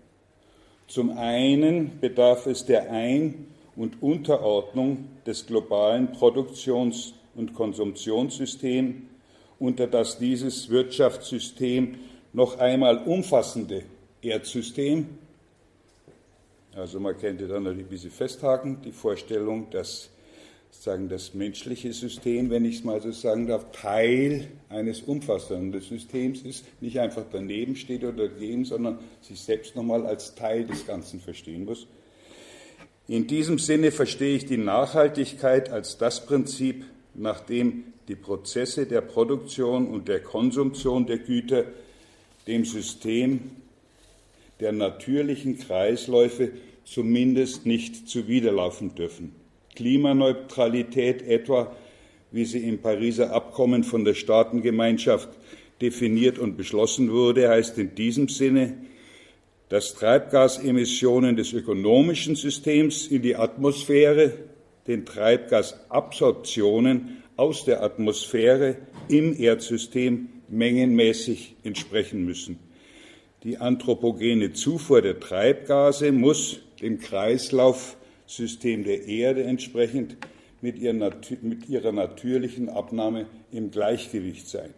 Zum 0.86 1.16
einen 1.16 1.98
bedarf 2.00 2.46
es 2.46 2.64
der 2.66 2.92
Ein- 2.92 3.46
und 3.76 4.02
Unterordnung 4.02 5.08
des 5.26 5.46
globalen 5.46 6.12
Produktions- 6.12 7.14
und 7.34 7.54
Konsumptionssystems, 7.54 8.94
unter 9.58 9.86
das 9.86 10.18
dieses 10.18 10.68
Wirtschaftssystem 10.70 11.96
noch 12.32 12.58
einmal 12.58 12.98
umfassende 12.98 13.84
Erdsystem, 14.22 15.06
also 16.74 16.98
man 16.98 17.16
könnte 17.16 17.46
dann 17.46 17.62
natürlich 17.62 17.86
ein 17.86 17.90
bisschen 17.90 18.10
festhaken, 18.10 18.82
die 18.82 18.90
Vorstellung, 18.90 19.70
dass 19.70 20.10
sagen, 20.82 21.08
das 21.08 21.34
menschliche 21.34 21.92
System, 21.92 22.50
wenn 22.50 22.64
ich 22.64 22.76
es 22.76 22.84
mal 22.84 23.00
so 23.00 23.12
sagen 23.12 23.46
darf, 23.46 23.70
Teil 23.72 24.48
eines 24.68 25.02
umfassenden 25.02 25.80
Systems 25.80 26.42
ist, 26.42 26.64
nicht 26.80 26.98
einfach 26.98 27.24
daneben 27.30 27.76
steht 27.76 28.02
oder 28.02 28.28
dagegen, 28.28 28.64
sondern 28.64 28.98
sich 29.20 29.40
selbst 29.40 29.76
nochmal 29.76 30.04
als 30.04 30.34
Teil 30.34 30.66
des 30.66 30.86
Ganzen 30.86 31.20
verstehen 31.20 31.64
muss. 31.64 31.86
In 33.06 33.26
diesem 33.26 33.58
Sinne 33.58 33.90
verstehe 33.90 34.36
ich 34.36 34.46
die 34.46 34.56
Nachhaltigkeit 34.56 35.70
als 35.70 35.98
das 35.98 36.24
Prinzip, 36.24 36.84
nach 37.14 37.40
dem 37.40 37.84
die 38.08 38.16
Prozesse 38.16 38.86
der 38.86 39.02
Produktion 39.02 39.88
und 39.88 40.08
der 40.08 40.20
Konsumtion 40.20 41.06
der 41.06 41.18
Güter 41.18 41.64
dem 42.46 42.64
System 42.64 43.40
der 44.60 44.72
natürlichen 44.72 45.58
Kreisläufe 45.58 46.52
zumindest 46.84 47.66
nicht 47.66 48.08
zuwiderlaufen 48.08 48.94
dürfen. 48.94 49.34
Klimaneutralität 49.74 51.22
etwa, 51.22 51.74
wie 52.30 52.44
sie 52.44 52.66
im 52.66 52.78
Pariser 52.78 53.32
Abkommen 53.32 53.84
von 53.84 54.04
der 54.04 54.14
Staatengemeinschaft 54.14 55.28
definiert 55.80 56.38
und 56.38 56.56
beschlossen 56.56 57.10
wurde, 57.10 57.48
heißt 57.48 57.78
in 57.78 57.94
diesem 57.94 58.28
Sinne, 58.28 58.74
dass 59.68 59.94
Treibgasemissionen 59.94 61.36
des 61.36 61.52
ökonomischen 61.52 62.34
Systems 62.36 63.06
in 63.06 63.22
die 63.22 63.36
Atmosphäre 63.36 64.32
den 64.86 65.06
Treibgasabsorptionen 65.06 67.22
aus 67.36 67.64
der 67.64 67.82
Atmosphäre 67.82 68.76
im 69.08 69.38
Erdsystem 69.38 70.28
mengenmäßig 70.48 71.56
entsprechen 71.64 72.24
müssen. 72.24 72.58
Die 73.42 73.58
anthropogene 73.58 74.52
Zufuhr 74.52 75.02
der 75.02 75.20
Treibgase 75.20 76.12
muss 76.12 76.60
dem 76.80 76.98
Kreislauf 76.98 77.96
System 78.26 78.84
der 78.84 79.06
Erde 79.06 79.44
entsprechend 79.44 80.16
mit 80.60 80.78
ihrer 80.78 81.92
natürlichen 81.92 82.70
Abnahme 82.70 83.26
im 83.52 83.70
Gleichgewicht 83.70 84.48
sein. 84.48 84.72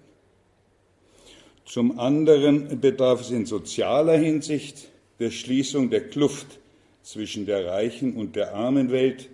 Zum 1.66 1.98
anderen 1.98 2.80
bedarf 2.80 3.20
es 3.20 3.30
in 3.30 3.44
sozialer 3.44 4.16
Hinsicht 4.16 4.88
der 5.18 5.30
Schließung 5.30 5.90
der 5.90 6.08
Kluft 6.08 6.58
zwischen 7.02 7.44
der 7.44 7.66
reichen 7.66 8.16
und 8.16 8.36
der 8.36 8.54
armen 8.54 8.90
Welt. 8.90 9.28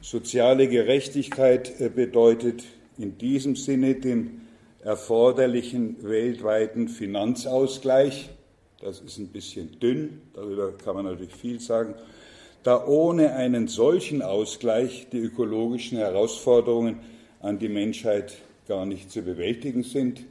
Soziale 0.00 0.68
Gerechtigkeit 0.68 1.80
äh, 1.80 1.88
bedeutet 1.88 2.64
in 2.98 3.16
diesem 3.18 3.56
Sinne 3.56 3.94
den 3.94 4.42
erforderlichen 4.82 5.96
weltweiten 6.02 6.88
Finanzausgleich. 6.88 8.28
Das 8.80 9.00
ist 9.00 9.18
ein 9.18 9.28
bisschen 9.28 9.80
dünn, 9.80 10.20
darüber 10.34 10.72
kann 10.72 10.94
man 10.94 11.04
natürlich 11.04 11.34
viel 11.34 11.60
sagen 11.60 11.94
da 12.62 12.86
ohne 12.86 13.34
einen 13.34 13.68
solchen 13.68 14.22
Ausgleich 14.22 15.06
die 15.12 15.18
ökologischen 15.18 15.98
Herausforderungen 15.98 17.00
an 17.40 17.58
die 17.58 17.68
Menschheit 17.68 18.34
gar 18.66 18.84
nicht 18.84 19.10
zu 19.10 19.22
bewältigen 19.22 19.84
sind, 19.84 20.24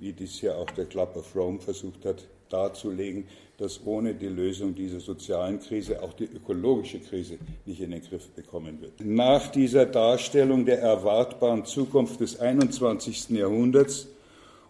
wie 0.00 0.12
dies 0.12 0.40
ja 0.40 0.54
auch 0.54 0.70
der 0.70 0.86
Club 0.86 1.14
of 1.16 1.36
Rome 1.36 1.60
versucht 1.60 2.04
hat 2.04 2.24
darzulegen, 2.48 3.24
dass 3.58 3.80
ohne 3.84 4.14
die 4.14 4.26
Lösung 4.26 4.74
dieser 4.74 5.00
sozialen 5.00 5.60
Krise 5.60 6.02
auch 6.02 6.12
die 6.14 6.24
ökologische 6.24 6.98
Krise 6.98 7.38
nicht 7.66 7.80
in 7.80 7.92
den 7.92 8.02
Griff 8.02 8.28
bekommen 8.30 8.80
wird. 8.80 8.94
Nach 9.04 9.48
dieser 9.48 9.86
Darstellung 9.86 10.64
der 10.64 10.80
erwartbaren 10.80 11.64
Zukunft 11.64 12.20
des 12.20 12.40
21. 12.40 13.30
Jahrhunderts 13.30 14.08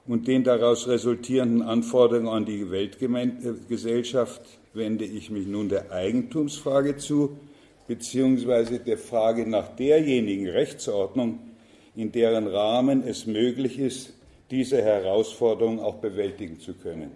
und 0.06 0.26
den 0.26 0.44
daraus 0.44 0.88
resultierenden 0.88 1.62
Anforderungen 1.62 2.28
an 2.28 2.44
die 2.44 2.70
Weltgesellschaft 2.70 4.42
wende 4.74 5.04
ich 5.04 5.30
mich 5.30 5.46
nun 5.46 5.68
der 5.68 5.90
Eigentumsfrage 5.90 6.96
zu, 6.96 7.36
beziehungsweise 7.86 8.78
der 8.78 8.98
Frage 8.98 9.48
nach 9.48 9.68
derjenigen 9.76 10.48
Rechtsordnung, 10.48 11.38
in 11.96 12.12
deren 12.12 12.46
Rahmen 12.46 13.02
es 13.06 13.26
möglich 13.26 13.78
ist, 13.78 14.14
diese 14.50 14.82
Herausforderung 14.82 15.80
auch 15.80 15.96
bewältigen 15.96 16.58
zu 16.60 16.74
können. 16.74 17.12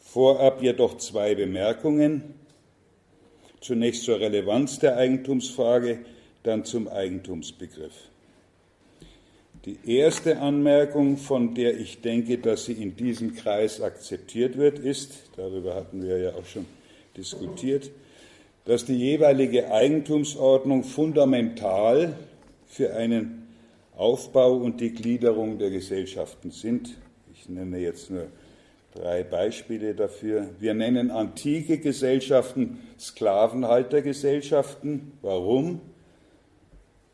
Vorab 0.00 0.62
jedoch 0.62 0.98
zwei 0.98 1.34
Bemerkungen. 1.34 2.34
Zunächst 3.60 4.04
zur 4.04 4.20
Relevanz 4.20 4.78
der 4.78 4.96
Eigentumsfrage, 4.96 6.00
dann 6.42 6.64
zum 6.64 6.88
Eigentumsbegriff. 6.88 7.94
Die 9.64 9.78
erste 9.84 10.38
Anmerkung, 10.38 11.16
von 11.16 11.54
der 11.54 11.76
ich 11.76 12.00
denke, 12.00 12.38
dass 12.38 12.66
sie 12.66 12.74
in 12.74 12.96
diesem 12.96 13.34
Kreis 13.34 13.80
akzeptiert 13.80 14.56
wird, 14.56 14.78
ist, 14.78 15.24
darüber 15.36 15.74
hatten 15.74 16.06
wir 16.06 16.18
ja 16.18 16.34
auch 16.34 16.46
schon 16.46 16.66
diskutiert, 17.16 17.90
dass 18.64 18.84
die 18.84 18.96
jeweilige 18.96 19.72
Eigentumsordnung 19.72 20.84
fundamental 20.84 22.14
für 22.68 22.94
einen 22.94 23.45
Aufbau 23.96 24.56
und 24.56 24.80
die 24.80 24.92
Gliederung 24.92 25.58
der 25.58 25.70
Gesellschaften 25.70 26.50
sind. 26.50 26.96
Ich 27.32 27.48
nenne 27.48 27.78
jetzt 27.78 28.10
nur 28.10 28.26
drei 28.94 29.22
Beispiele 29.22 29.94
dafür. 29.94 30.50
Wir 30.58 30.74
nennen 30.74 31.10
antike 31.10 31.78
Gesellschaften 31.78 32.80
Sklavenhaltergesellschaften. 32.98 35.12
Warum? 35.22 35.80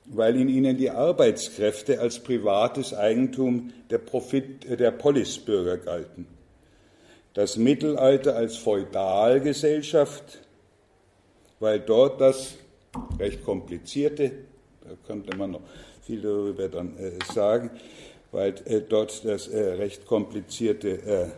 Weil 0.07 0.37
in 0.37 0.49
ihnen 0.49 0.77
die 0.77 0.91
Arbeitskräfte 0.91 2.01
als 2.01 2.19
privates 2.19 2.93
Eigentum 2.93 3.73
der, 3.91 3.99
Profit, 3.99 4.79
der 4.79 4.91
Polisbürger 4.91 5.79
galten. 5.79 6.27
Das 7.35 7.57
Mittelalter 7.57 8.37
als 8.37 8.57
Feudalgesellschaft, 8.57 10.41
weil 11.61 11.81
dort 11.81 12.21
das 12.21 12.55
recht 13.19 13.45
komplizierte, 13.45 14.33
da 14.83 14.91
könnte 15.07 15.37
man 15.37 15.53
noch 15.53 15.63
viel 16.13 16.21
darüber 16.21 16.69
dann 16.69 16.99
äh, 16.99 17.13
sagen, 17.33 17.71
weil 18.33 18.55
äh, 18.67 18.83
dort 18.87 19.25
das 19.25 19.49
äh, 19.49 19.59
recht 19.59 20.05
komplizierte 20.05 21.33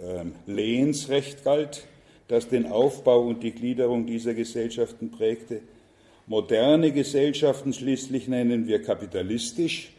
äh, 0.00 0.20
ähm, 0.20 0.32
Lehensrecht 0.46 1.44
galt, 1.44 1.86
das 2.28 2.48
den 2.48 2.66
Aufbau 2.66 3.20
und 3.20 3.42
die 3.42 3.50
Gliederung 3.50 4.06
dieser 4.06 4.32
Gesellschaften 4.32 5.10
prägte. 5.10 5.60
Moderne 6.26 6.90
Gesellschaften 6.92 7.74
schließlich 7.74 8.26
nennen 8.26 8.66
wir 8.66 8.82
kapitalistisch, 8.82 9.92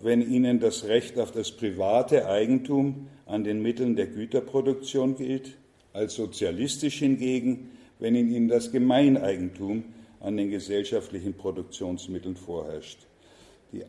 wenn 0.00 0.20
ihnen 0.20 0.58
das 0.58 0.88
Recht 0.88 1.16
auf 1.16 1.30
das 1.30 1.52
private 1.52 2.26
Eigentum 2.26 3.06
an 3.26 3.44
den 3.44 3.62
Mitteln 3.62 3.94
der 3.94 4.06
Güterproduktion 4.06 5.14
gilt, 5.14 5.52
als 5.92 6.14
sozialistisch 6.14 6.98
hingegen, 6.98 7.70
wenn 8.00 8.16
in 8.16 8.34
ihnen 8.34 8.48
das 8.48 8.72
Gemeineigentum 8.72 9.84
an 10.18 10.36
den 10.36 10.50
gesellschaftlichen 10.50 11.34
Produktionsmitteln 11.34 12.34
vorherrscht. 12.34 13.09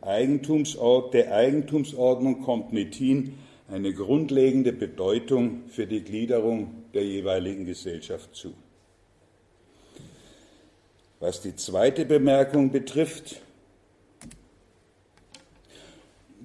Eigentumsord 0.00 1.14
der 1.14 1.34
Eigentumsordnung 1.34 2.42
kommt 2.42 2.72
mithin 2.72 3.34
eine 3.68 3.92
grundlegende 3.92 4.72
Bedeutung 4.72 5.62
für 5.68 5.86
die 5.86 6.02
Gliederung 6.02 6.84
der 6.94 7.04
jeweiligen 7.04 7.64
Gesellschaft 7.64 8.34
zu. 8.34 8.54
Was 11.20 11.40
die 11.40 11.56
zweite 11.56 12.04
Bemerkung 12.04 12.70
betrifft, 12.70 13.40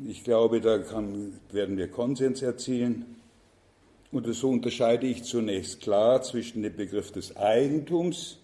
ich 0.08 0.24
glaube, 0.24 0.62
da 0.62 0.78
kann, 0.78 1.40
werden 1.52 1.78
wir 1.78 1.88
Konsens 1.88 2.42
erzielen. 2.42 3.18
Und 4.12 4.32
so 4.34 4.50
unterscheide 4.50 5.08
ich 5.08 5.24
zunächst 5.24 5.82
klar 5.82 6.22
zwischen 6.22 6.64
dem 6.64 6.76
Begriff 6.76 7.12
des 7.12 7.36
Eigentums, 7.36 8.38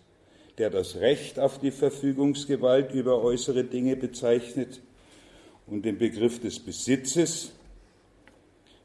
der 0.57 0.69
das 0.69 0.97
Recht 0.97 1.39
auf 1.39 1.59
die 1.59 1.71
Verfügungsgewalt 1.71 2.93
über 2.93 3.21
äußere 3.21 3.63
Dinge 3.63 3.95
bezeichnet, 3.95 4.81
und 5.67 5.85
dem 5.85 5.97
Begriff 5.97 6.39
des 6.39 6.59
Besitzes, 6.59 7.51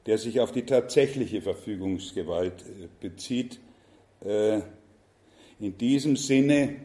der 0.06 0.18
sich 0.18 0.40
auf 0.40 0.52
die 0.52 0.62
tatsächliche 0.62 1.42
Verfügungsgewalt 1.42 2.62
äh, 2.62 2.88
bezieht. 3.00 3.58
Äh, 4.24 4.60
in 5.60 5.76
diesem 5.76 6.16
Sinne 6.16 6.76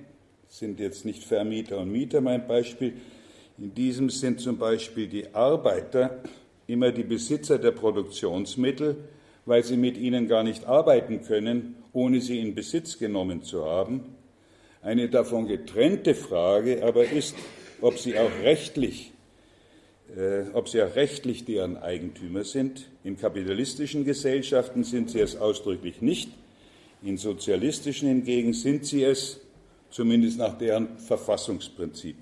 sind 0.50 0.80
jetzt 0.80 1.06
nicht 1.06 1.24
Vermieter 1.24 1.80
und 1.80 1.92
Mieter 1.92 2.22
mein 2.22 2.48
Beispiel, 2.48 2.94
in 3.58 3.74
diesem 3.74 4.10
sind 4.10 4.40
zum 4.40 4.58
Beispiel 4.58 5.08
die 5.08 5.34
Arbeiter 5.34 6.24
immer 6.66 6.92
die 6.92 7.04
Besitzer 7.04 7.60
der 7.60 7.72
Produktionsmittel, 7.72 8.98
weil 9.46 9.64
sie 9.64 9.78
mit 9.78 9.98
ihnen 9.98 10.28
gar 10.28 10.44
nicht 10.44 10.66
arbeiten 10.66 11.22
können, 11.22 11.76
ohne 11.92 12.20
sie 12.20 12.40
in 12.40 12.56
Besitz 12.56 12.98
genommen 12.98 13.44
zu 13.44 13.66
haben. 13.66 14.13
Eine 14.84 15.08
davon 15.08 15.48
getrennte 15.48 16.14
Frage 16.14 16.84
aber 16.84 17.10
ist, 17.10 17.36
ob 17.80 17.98
sie 17.98 18.20
auch 18.20 18.32
rechtlich, 18.44 19.14
äh, 20.16 20.44
ob 20.54 20.68
sie 20.68 20.82
auch 20.82 20.94
rechtlich 20.96 21.46
deren 21.46 21.78
Eigentümer 21.78 22.44
sind. 22.44 22.90
In 23.06 23.18
kapitalistischen 23.18 24.04
Gesellschaften 24.04 24.84
sind 24.84 25.10
sie 25.10 25.22
es 25.22 25.38
ausdrücklich 25.38 26.02
nicht. 26.02 26.32
In 27.02 27.18
sozialistischen 27.18 28.10
hingegen 28.10 28.54
sind 28.54 28.86
sie 28.86 29.04
es, 29.04 29.40
zumindest 29.90 30.38
nach 30.38 30.58
deren 30.58 30.98
Verfassungsprinzip. 30.98 32.18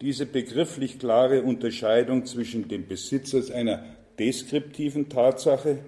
Diese 0.00 0.26
begrifflich 0.26 0.98
klare 0.98 1.42
Unterscheidung 1.42 2.26
zwischen 2.26 2.66
dem 2.66 2.88
Besitz 2.88 3.32
als 3.32 3.52
einer 3.52 3.84
deskriptiven 4.18 5.08
Tatsache, 5.08 5.78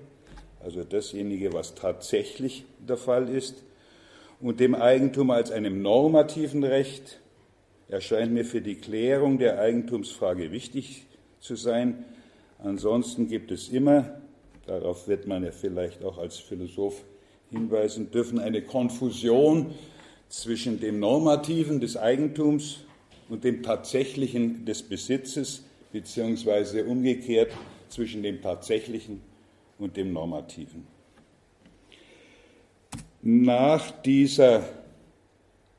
also 0.62 0.84
dasjenige, 0.84 1.52
was 1.52 1.74
tatsächlich 1.74 2.64
der 2.78 2.96
Fall 2.96 3.28
ist, 3.28 3.64
und 4.44 4.61
dem 4.61 4.74
Eigentum 4.74 5.30
als 5.30 5.50
einem 5.50 5.80
normativen 5.80 6.64
Recht, 6.64 7.18
erscheint 7.88 8.30
mir 8.30 8.44
für 8.44 8.61
die 8.61 8.74
Klärung 8.74 9.38
der 9.38 9.59
Eigentumsfrage 9.59 10.52
wichtig 10.52 11.07
zu 11.40 11.57
sein. 11.57 12.04
Ansonsten 12.59 13.26
gibt 13.26 13.50
es 13.50 13.70
immer, 13.70 14.20
darauf 14.66 15.09
wird 15.09 15.26
man 15.26 15.44
ja 15.44 15.50
vielleicht 15.50 16.04
auch 16.04 16.18
als 16.18 16.37
Philosoph 16.37 17.07
hinweisen 17.50 18.11
dürfen, 18.11 18.38
eine 18.38 18.61
Konfusion 18.61 19.72
zwischen 20.28 20.78
dem 20.78 21.00
Normativen 21.00 21.80
des 21.80 21.96
Eigentums 21.96 22.85
und 23.30 23.44
dem 23.44 23.62
Tatsächlichen 23.62 24.66
des 24.66 24.83
Besitzes, 24.83 25.64
beziehungsweise 25.90 26.85
umgekehrt 26.85 27.50
zwischen 27.88 28.22
dem 28.22 28.42
Tatsächlichen 28.42 29.22
und 29.78 29.96
dem 29.96 30.12
Normativen. 30.12 30.93
Nach 33.26 33.90
dieser 34.02 34.64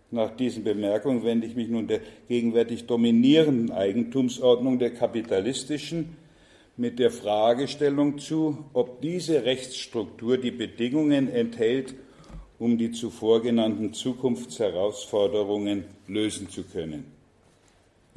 nach 0.10 0.36
diesen 0.36 0.64
Bemerkungen 0.64 1.24
wende 1.24 1.46
ich 1.46 1.56
mich 1.56 1.68
nun 1.68 1.88
der 1.88 2.00
gegenwärtig 2.28 2.88
dominierenden 2.88 3.72
Eigentumsordnung 3.72 4.80
der 4.80 4.92
kapitalistischen 4.92 6.16
mit 6.76 6.98
der 6.98 7.12
Fragestellung 7.12 8.18
zu, 8.18 8.66
ob 8.74 9.02
diese 9.02 9.46
Rechtsstruktur 9.46 10.38
die 10.38 10.50
Bedingungen 10.52 11.30
enthält, 11.30 11.94
um 12.58 12.80
die 12.80 12.92
zuvor 12.92 13.44
genannten 13.44 13.94
Zukunftsherausforderungen 13.94 15.84
lösen 16.08 16.50
zu 16.50 16.64
können. 16.64 17.15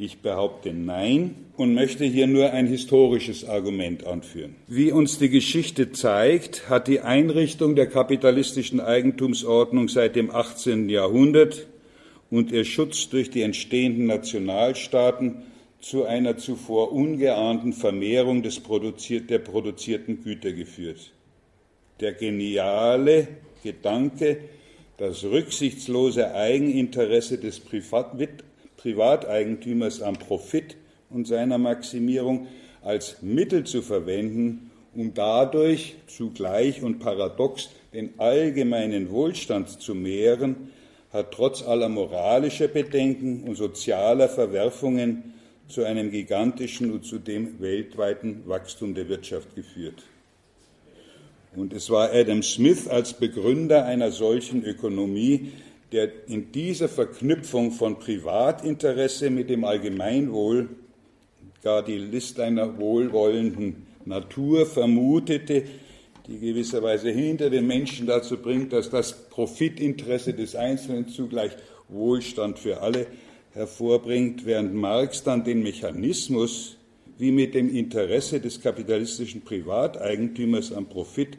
Ich 0.01 0.21
behaupte 0.21 0.73
Nein 0.73 1.35
und 1.57 1.75
möchte 1.75 2.05
hier 2.05 2.29
nur 2.29 2.53
ein 2.53 2.69
historisches 2.69 3.45
Argument 3.45 4.07
anführen. 4.07 4.55
Wie 4.69 4.93
uns 4.93 5.19
die 5.19 5.29
Geschichte 5.29 5.91
zeigt, 5.91 6.71
hat 6.71 6.87
die 6.87 7.01
Einrichtung 7.01 7.75
der 7.75 7.89
kapitalistischen 7.89 8.79
Eigentumsordnung 8.79 9.89
seit 9.89 10.15
dem 10.15 10.31
18. 10.31 10.89
Jahrhundert 10.89 11.67
und 12.31 12.53
ihr 12.53 12.65
Schutz 12.65 13.09
durch 13.09 13.31
die 13.31 13.43
entstehenden 13.43 14.07
Nationalstaaten 14.07 15.43
zu 15.81 16.05
einer 16.05 16.37
zuvor 16.37 16.93
ungeahnten 16.93 17.73
Vermehrung 17.73 18.45
des 18.45 18.61
produziert, 18.61 19.31
der 19.31 19.41
produzierten 19.41 20.23
Güter 20.23 20.53
geführt. 20.53 21.11
Der 21.99 22.13
geniale 22.13 23.27
Gedanke, 23.65 24.39
das 24.97 25.25
rücksichtslose 25.25 26.37
Eigeninteresse 26.37 27.39
des 27.39 27.59
Privat 27.59 28.17
Privateigentümers 28.79 30.03
am 30.03 30.17
Profit 30.17 30.77
und 31.11 31.27
seiner 31.27 31.59
Maximierung 31.59 32.47
als 32.83 33.23
Mittel 33.23 33.64
zu 33.64 33.83
verwenden, 33.83 34.71
um 34.95 35.12
dadurch 35.14 35.97
zugleich 36.07 36.83
und 36.83 36.99
paradox 36.99 37.69
den 37.93 38.19
allgemeinen 38.19 39.11
Wohlstand 39.11 39.81
zu 39.81 39.95
mehren, 39.95 40.71
hat 41.12 41.33
trotz 41.33 41.62
aller 41.62 41.88
moralischer 41.88 42.69
Bedenken 42.69 43.45
und 43.45 43.57
sozialer 43.57 44.29
Verwerfungen 44.29 45.35
zu 45.69 45.85
einem 45.85 46.11
gigantischen 46.11 46.93
und 46.93 47.05
zudem 47.05 47.61
weltweiten 47.61 48.43
Wachstum 48.47 48.95
der 48.95 49.09
Wirtschaft 49.09 49.55
geführt. 49.55 50.03
Und 51.57 51.73
es 51.73 51.91
war 51.91 52.12
Adam 52.12 52.43
Smith 52.43 52.88
als 52.88 53.14
Begründer 53.14 53.85
einer 53.85 54.11
solchen 54.11 54.64
Ökonomie, 54.64 55.53
der 55.92 56.29
in 56.29 56.53
dieser 56.53 56.88
Verknüpfung 56.88 57.72
von 57.72 57.98
Privatinteresse 57.98 59.31
mit 59.31 59.48
dem 59.48 59.64
Allgemeinwohl 59.64 60.68
gar 61.62 61.83
die 61.83 61.98
List 61.98 62.38
einer 62.40 62.79
wohlwollenden 62.79 63.87
Natur 64.05 64.66
vermutete, 64.66 65.64
die 66.27 66.38
gewisserweise 66.38 67.11
hinter 67.11 67.51
den 67.51 67.66
Menschen 67.66 68.07
dazu 68.07 68.37
bringt, 68.37 68.72
dass 68.72 68.90
das 68.90 69.29
Profitinteresse 69.31 70.35
des 70.35 70.55
Einzelnen 70.55 71.09
zugleich 71.09 71.53
Wohlstand 71.88 72.59
für 72.59 72.83
alle 72.83 73.07
hervorbringt, 73.53 74.44
während 74.44 74.74
Marx 74.74 75.24
dann 75.24 75.42
den 75.42 75.62
Mechanismus, 75.62 76.77
wie 77.16 77.33
mit 77.33 77.55
dem 77.55 77.74
Interesse 77.74 78.40
des 78.40 78.61
kapitalistischen 78.61 79.40
Privateigentümers 79.40 80.72
am 80.72 80.87
Profit 80.87 81.37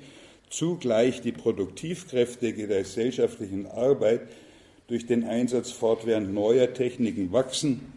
zugleich 0.49 1.21
die 1.21 1.31
Produktivkräfte 1.31 2.53
der 2.53 2.67
gesellschaftlichen 2.67 3.67
Arbeit 3.67 4.21
durch 4.88 5.05
den 5.05 5.23
Einsatz 5.23 5.71
fortwährend 5.71 6.33
neuer 6.33 6.73
Techniken 6.73 7.31
wachsen, 7.31 7.93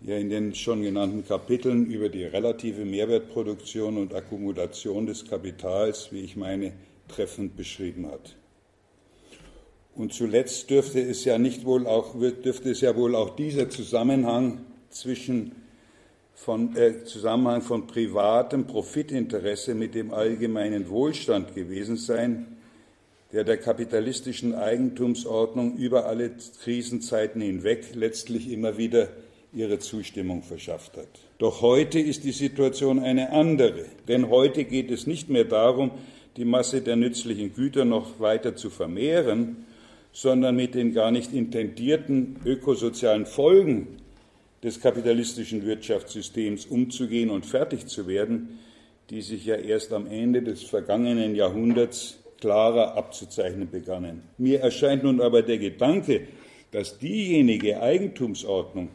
die 0.00 0.10
er 0.10 0.18
in 0.18 0.30
den 0.30 0.54
schon 0.54 0.82
genannten 0.82 1.26
Kapiteln 1.26 1.86
über 1.86 2.08
die 2.08 2.24
relative 2.24 2.84
Mehrwertproduktion 2.84 3.98
und 3.98 4.14
Akkumulation 4.14 5.06
des 5.06 5.26
Kapitals, 5.26 6.08
wie 6.12 6.20
ich 6.20 6.36
meine, 6.36 6.72
treffend 7.08 7.56
beschrieben 7.56 8.06
hat. 8.06 8.36
Und 9.94 10.12
zuletzt 10.12 10.68
dürfte 10.70 11.00
es 11.00 11.24
ja 11.24 11.38
nicht 11.38 11.64
wohl 11.64 11.86
auch, 11.86 12.14
dürfte 12.20 12.70
es 12.70 12.80
ja 12.82 12.96
wohl 12.96 13.14
auch 13.14 13.36
dieser 13.36 13.70
Zusammenhang 13.70 14.60
zwischen 14.90 15.52
von, 16.36 16.76
äh, 16.76 17.04
Zusammenhang 17.04 17.62
von 17.62 17.86
privatem 17.86 18.66
Profitinteresse 18.66 19.74
mit 19.74 19.94
dem 19.94 20.12
allgemeinen 20.12 20.88
Wohlstand 20.90 21.54
gewesen 21.54 21.96
sein, 21.96 22.58
der 23.32 23.42
der 23.42 23.56
kapitalistischen 23.56 24.54
Eigentumsordnung 24.54 25.76
über 25.76 26.06
alle 26.06 26.30
Krisenzeiten 26.62 27.40
hinweg 27.40 27.94
letztlich 27.94 28.52
immer 28.52 28.76
wieder 28.76 29.08
ihre 29.52 29.78
Zustimmung 29.78 30.42
verschafft 30.42 30.98
hat. 30.98 31.08
Doch 31.38 31.62
heute 31.62 31.98
ist 31.98 32.24
die 32.24 32.32
Situation 32.32 33.00
eine 33.00 33.32
andere, 33.32 33.86
denn 34.06 34.28
heute 34.28 34.64
geht 34.64 34.90
es 34.90 35.06
nicht 35.06 35.30
mehr 35.30 35.44
darum, 35.44 35.90
die 36.36 36.44
Masse 36.44 36.82
der 36.82 36.96
nützlichen 36.96 37.54
Güter 37.54 37.86
noch 37.86 38.20
weiter 38.20 38.54
zu 38.54 38.68
vermehren, 38.68 39.64
sondern 40.12 40.54
mit 40.54 40.74
den 40.74 40.92
gar 40.92 41.10
nicht 41.10 41.32
intendierten 41.32 42.36
ökosozialen 42.44 43.24
Folgen 43.24 43.88
des 44.66 44.80
kapitalistischen 44.80 45.64
Wirtschaftssystems 45.64 46.66
umzugehen 46.66 47.30
und 47.30 47.46
fertig 47.46 47.86
zu 47.86 48.08
werden, 48.08 48.58
die 49.10 49.22
sich 49.22 49.46
ja 49.46 49.54
erst 49.54 49.92
am 49.92 50.08
Ende 50.08 50.42
des 50.42 50.64
vergangenen 50.64 51.36
Jahrhunderts 51.36 52.18
klarer 52.40 52.96
abzuzeichnen 52.96 53.70
begannen. 53.70 54.22
Mir 54.38 54.58
erscheint 54.58 55.04
nun 55.04 55.20
aber 55.20 55.42
der 55.42 55.58
Gedanke, 55.58 56.22
dass 56.72 56.98
diejenige 56.98 57.80
Eigentumsordnung, 57.80 58.88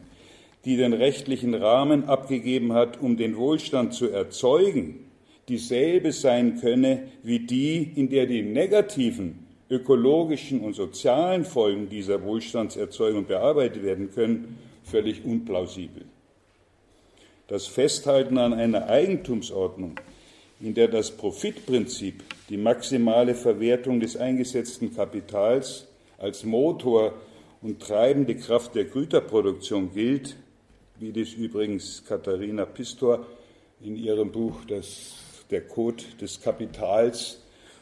die 0.66 0.76
den 0.76 0.92
rechtlichen 0.92 1.54
Rahmen 1.54 2.04
abgegeben 2.04 2.74
hat, 2.74 3.00
um 3.00 3.16
den 3.16 3.38
Wohlstand 3.38 3.94
zu 3.94 4.10
erzeugen, 4.10 5.06
dieselbe 5.48 6.12
sein 6.12 6.60
könne 6.60 7.04
wie 7.22 7.38
die, 7.38 7.90
in 7.96 8.10
der 8.10 8.26
die 8.26 8.42
negativen 8.42 9.46
ökologischen 9.70 10.60
und 10.60 10.74
sozialen 10.74 11.46
Folgen 11.46 11.88
dieser 11.88 12.22
Wohlstandserzeugung 12.22 13.24
bearbeitet 13.24 13.82
werden 13.82 14.10
können, 14.10 14.58
völlig 14.84 15.24
unplausibel. 15.24 16.04
Das 17.48 17.66
Festhalten 17.66 18.38
an 18.38 18.54
einer 18.54 18.88
Eigentumsordnung, 18.88 20.00
in 20.60 20.74
der 20.74 20.88
das 20.88 21.10
Profitprinzip, 21.10 22.22
die 22.48 22.56
maximale 22.56 23.34
Verwertung 23.34 24.00
des 24.00 24.16
eingesetzten 24.16 24.94
Kapitals 24.94 25.86
als 26.18 26.44
Motor 26.44 27.14
und 27.62 27.80
treibende 27.80 28.36
Kraft 28.36 28.74
der 28.74 28.84
Güterproduktion 28.84 29.92
gilt, 29.92 30.36
wie 30.98 31.12
das 31.12 31.32
übrigens 31.32 32.04
Katharina 32.06 32.64
Pistor 32.64 33.26
in 33.80 33.96
ihrem 33.96 34.30
Buch 34.30 34.64
das, 34.68 35.14
Der 35.50 35.62
Code 35.62 36.04
des 36.20 36.40
Kapitals 36.40 37.40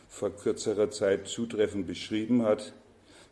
vor 0.09 0.31
kürzerer 0.31 0.91
Zeit 0.91 1.29
zutreffend 1.29 1.87
beschrieben 1.87 2.43
hat. 2.43 2.73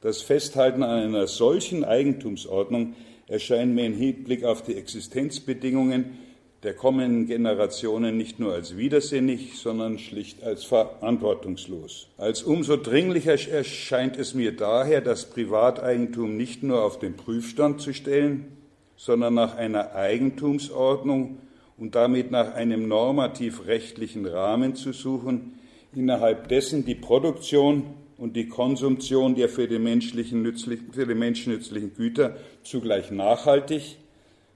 Das 0.00 0.22
Festhalten 0.22 0.82
an 0.82 1.00
einer 1.00 1.26
solchen 1.26 1.84
Eigentumsordnung 1.84 2.94
erscheint 3.28 3.74
mir 3.74 3.86
im 3.86 3.94
Hinblick 3.94 4.44
auf 4.44 4.62
die 4.62 4.74
Existenzbedingungen 4.74 6.18
der 6.64 6.74
kommenden 6.74 7.26
Generationen 7.26 8.16
nicht 8.16 8.40
nur 8.40 8.52
als 8.52 8.76
widersinnig, 8.76 9.58
sondern 9.58 9.98
schlicht 9.98 10.42
als 10.42 10.64
verantwortungslos. 10.64 12.08
Als 12.16 12.42
umso 12.42 12.76
dringlicher 12.76 13.38
erscheint 13.48 14.16
es 14.16 14.34
mir 14.34 14.56
daher, 14.56 15.00
das 15.00 15.26
Privateigentum 15.30 16.36
nicht 16.36 16.64
nur 16.64 16.82
auf 16.82 16.98
den 16.98 17.14
Prüfstand 17.14 17.80
zu 17.80 17.92
stellen, 17.92 18.56
sondern 18.96 19.34
nach 19.34 19.56
einer 19.56 19.94
Eigentumsordnung 19.94 21.38
und 21.76 21.94
damit 21.94 22.32
nach 22.32 22.54
einem 22.54 22.88
normativ-rechtlichen 22.88 24.26
Rahmen 24.26 24.74
zu 24.74 24.92
suchen, 24.92 25.60
innerhalb 25.94 26.48
dessen 26.48 26.84
die 26.84 26.96
Produktion 26.96 27.84
und 28.18 28.34
die 28.34 28.48
Konsumption 28.48 29.36
der 29.36 29.48
für 29.48 29.68
den, 29.68 29.84
menschlichen 29.84 30.42
nützlichen, 30.42 30.92
für 30.92 31.06
den 31.06 31.18
Menschen 31.18 31.52
nützlichen 31.52 31.94
Güter 31.94 32.36
zugleich 32.64 33.10
nachhaltig, 33.10 33.96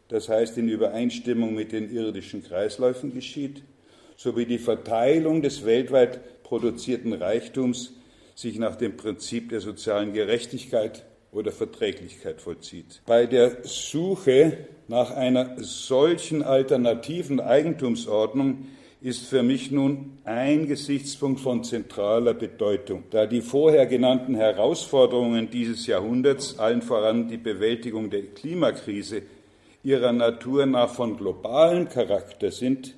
das 0.08 0.28
heißt 0.28 0.58
in 0.58 0.68
Übereinstimmung 0.68 1.54
mit 1.54 1.72
den 1.72 1.90
irdischen 1.90 2.42
Kreisläufen 2.42 3.14
geschieht, 3.14 3.62
sowie 4.16 4.44
die 4.44 4.58
Verteilung 4.58 5.40
des 5.40 5.64
weltweit 5.64 6.42
produzierten 6.42 7.12
Reichtums 7.14 7.94
sich 8.34 8.58
nach 8.58 8.76
dem 8.76 8.96
Prinzip 8.96 9.48
der 9.48 9.60
sozialen 9.60 10.12
Gerechtigkeit 10.12 11.04
oder 11.30 11.52
Verträglichkeit 11.52 12.40
vollzieht. 12.40 13.00
Bei 13.06 13.26
der 13.26 13.58
Suche 13.62 14.58
nach 14.88 15.12
einer 15.12 15.56
solchen 15.62 16.42
alternativen 16.42 17.40
Eigentumsordnung 17.40 18.66
ist 19.02 19.26
für 19.26 19.42
mich 19.42 19.72
nun 19.72 20.18
ein 20.24 20.68
Gesichtspunkt 20.68 21.40
von 21.40 21.64
zentraler 21.64 22.34
Bedeutung, 22.34 23.02
da 23.10 23.26
die 23.26 23.40
vorher 23.40 23.86
genannten 23.86 24.36
Herausforderungen 24.36 25.50
dieses 25.50 25.88
Jahrhunderts, 25.88 26.60
allen 26.60 26.82
voran 26.82 27.28
die 27.28 27.36
Bewältigung 27.36 28.10
der 28.10 28.22
Klimakrise, 28.22 29.22
ihrer 29.82 30.12
Natur 30.12 30.66
nach 30.66 30.94
von 30.94 31.16
globalem 31.16 31.88
Charakter 31.88 32.52
sind, 32.52 32.94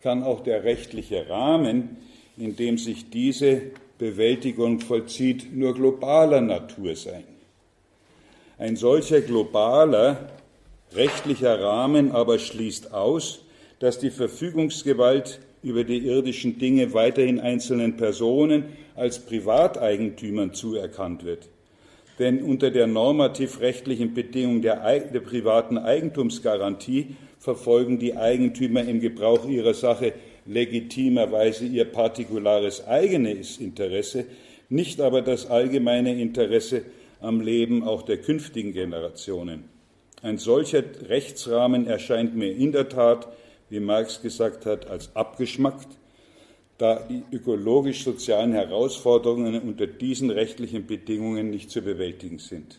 kann 0.00 0.22
auch 0.22 0.40
der 0.40 0.64
rechtliche 0.64 1.28
Rahmen, 1.28 1.98
in 2.38 2.56
dem 2.56 2.78
sich 2.78 3.10
diese 3.10 3.60
Bewältigung 3.98 4.80
vollzieht, 4.80 5.54
nur 5.54 5.74
globaler 5.74 6.40
Natur 6.40 6.96
sein. 6.96 7.24
Ein 8.56 8.76
solcher 8.76 9.20
globaler 9.20 10.30
rechtlicher 10.94 11.60
Rahmen 11.60 12.12
aber 12.12 12.38
schließt 12.38 12.94
aus, 12.94 13.43
dass 13.84 13.98
die 13.98 14.08
Verfügungsgewalt 14.08 15.40
über 15.62 15.84
die 15.84 16.06
irdischen 16.06 16.58
Dinge 16.58 16.94
weiterhin 16.94 17.38
einzelnen 17.38 17.98
Personen 17.98 18.64
als 18.94 19.18
Privateigentümern 19.18 20.54
zuerkannt 20.54 21.22
wird. 21.26 21.50
Denn 22.18 22.42
unter 22.42 22.70
der 22.70 22.86
normativ-rechtlichen 22.86 24.14
Bedingung 24.14 24.62
der, 24.62 25.00
der, 25.00 25.20
privaten 25.20 25.76
Eigentumsgarantie 25.76 27.16
verfolgen 27.38 27.98
die 27.98 28.16
Eigentümer 28.16 28.82
im 28.88 29.00
Gebrauch 29.00 29.46
ihrer 29.46 29.74
Sache 29.74 30.14
legitimerweise 30.46 31.66
ihr 31.66 31.84
partikulares 31.84 32.86
eigenes 32.86 33.58
Interesse, 33.58 34.24
nicht 34.70 34.98
aber 34.98 35.20
das 35.20 35.50
allgemeine 35.50 36.18
Interesse 36.18 36.84
am 37.20 37.42
Leben 37.42 37.82
auch 37.82 38.00
der 38.00 38.16
künftigen 38.16 38.72
Generationen. 38.72 39.64
Ein 40.22 40.38
solcher 40.38 40.82
Rechtsrahmen 41.06 41.86
erscheint 41.86 42.34
mir 42.34 42.50
in 42.50 42.72
der 42.72 42.88
Tat, 42.88 43.28
wie 43.74 43.80
Marx 43.80 44.22
gesagt 44.22 44.66
hat, 44.66 44.88
als 44.88 45.14
abgeschmackt, 45.16 45.88
da 46.78 47.00
die 47.10 47.24
ökologisch-sozialen 47.32 48.52
Herausforderungen 48.52 49.60
unter 49.60 49.88
diesen 49.88 50.30
rechtlichen 50.30 50.86
Bedingungen 50.86 51.50
nicht 51.50 51.70
zu 51.70 51.82
bewältigen 51.82 52.38
sind. 52.38 52.78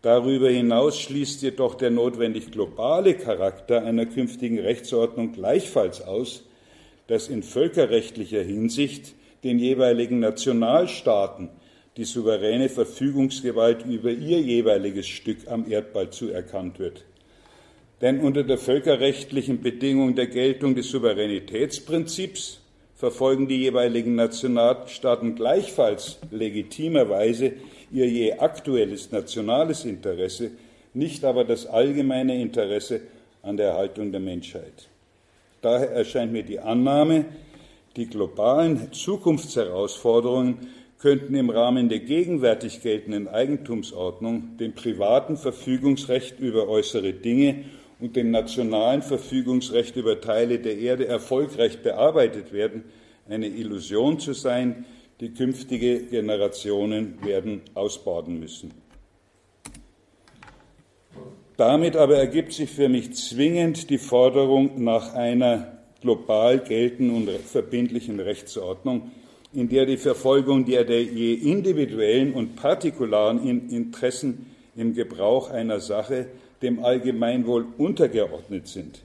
Darüber 0.00 0.48
hinaus 0.48 0.98
schließt 0.98 1.42
jedoch 1.42 1.74
der 1.74 1.90
notwendig 1.90 2.50
globale 2.50 3.14
Charakter 3.14 3.84
einer 3.84 4.06
künftigen 4.06 4.58
Rechtsordnung 4.58 5.32
gleichfalls 5.32 6.00
aus, 6.00 6.44
dass 7.06 7.28
in 7.28 7.42
völkerrechtlicher 7.42 8.42
Hinsicht 8.42 9.14
den 9.44 9.58
jeweiligen 9.58 10.18
Nationalstaaten 10.20 11.50
die 11.98 12.04
souveräne 12.04 12.70
Verfügungsgewalt 12.70 13.84
über 13.84 14.10
ihr 14.10 14.40
jeweiliges 14.40 15.06
Stück 15.06 15.48
am 15.48 15.70
Erdball 15.70 16.10
zuerkannt 16.10 16.78
wird. 16.78 17.04
Denn 18.00 18.20
unter 18.20 18.42
der 18.42 18.58
völkerrechtlichen 18.58 19.62
Bedingung 19.62 20.14
der 20.14 20.26
Geltung 20.26 20.74
des 20.74 20.90
Souveränitätsprinzips 20.90 22.60
verfolgen 22.94 23.48
die 23.48 23.58
jeweiligen 23.58 24.14
Nationalstaaten 24.14 25.34
gleichfalls 25.34 26.18
legitimerweise 26.30 27.52
ihr 27.90 28.06
je 28.06 28.32
aktuelles 28.34 29.12
nationales 29.12 29.84
Interesse, 29.84 30.50
nicht 30.92 31.24
aber 31.24 31.44
das 31.44 31.66
allgemeine 31.66 32.40
Interesse 32.40 33.00
an 33.42 33.56
der 33.56 33.68
Erhaltung 33.68 34.12
der 34.12 34.20
Menschheit. 34.20 34.88
Daher 35.62 35.90
erscheint 35.90 36.32
mir 36.32 36.42
die 36.42 36.60
Annahme, 36.60 37.26
die 37.96 38.06
globalen 38.06 38.92
Zukunftsherausforderungen 38.92 40.68
könnten 40.98 41.34
im 41.34 41.50
Rahmen 41.50 41.88
der 41.88 42.00
gegenwärtig 42.00 42.82
geltenden 42.82 43.28
Eigentumsordnung 43.28 44.56
dem 44.58 44.74
privaten 44.74 45.36
Verfügungsrecht 45.36 46.40
über 46.40 46.68
äußere 46.68 47.12
Dinge 47.12 47.64
und 48.00 48.16
dem 48.16 48.30
nationalen 48.30 49.02
Verfügungsrecht 49.02 49.96
über 49.96 50.20
Teile 50.20 50.58
der 50.58 50.78
Erde 50.78 51.06
erfolgreich 51.06 51.82
bearbeitet 51.82 52.52
werden, 52.52 52.84
eine 53.28 53.48
Illusion 53.48 54.18
zu 54.18 54.32
sein, 54.32 54.84
die 55.20 55.30
künftige 55.30 56.00
Generationen 56.00 57.18
werden 57.24 57.62
ausbaden 57.74 58.38
müssen. 58.38 58.72
Damit 61.56 61.96
aber 61.96 62.16
ergibt 62.16 62.52
sich 62.52 62.70
für 62.70 62.90
mich 62.90 63.14
zwingend 63.14 63.88
die 63.88 63.98
Forderung 63.98 64.84
nach 64.84 65.14
einer 65.14 65.78
global 66.02 66.58
geltenden 66.58 67.16
und 67.16 67.30
verbindlichen 67.30 68.20
Rechtsordnung, 68.20 69.10
in 69.54 69.70
der 69.70 69.86
die 69.86 69.96
Verfolgung 69.96 70.66
der, 70.66 70.84
der 70.84 71.02
je 71.02 71.32
individuellen 71.32 72.34
und 72.34 72.56
partikularen 72.56 73.70
Interessen 73.70 74.46
im 74.76 74.92
Gebrauch 74.92 75.50
einer 75.50 75.80
Sache 75.80 76.26
dem 76.62 76.84
Allgemeinwohl 76.84 77.66
untergeordnet 77.78 78.68
sind. 78.68 79.02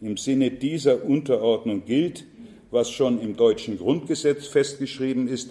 Im 0.00 0.16
Sinne 0.16 0.50
dieser 0.50 1.04
Unterordnung 1.04 1.84
gilt, 1.84 2.24
was 2.70 2.90
schon 2.90 3.20
im 3.20 3.36
deutschen 3.36 3.78
Grundgesetz 3.78 4.46
festgeschrieben 4.46 5.28
ist, 5.28 5.50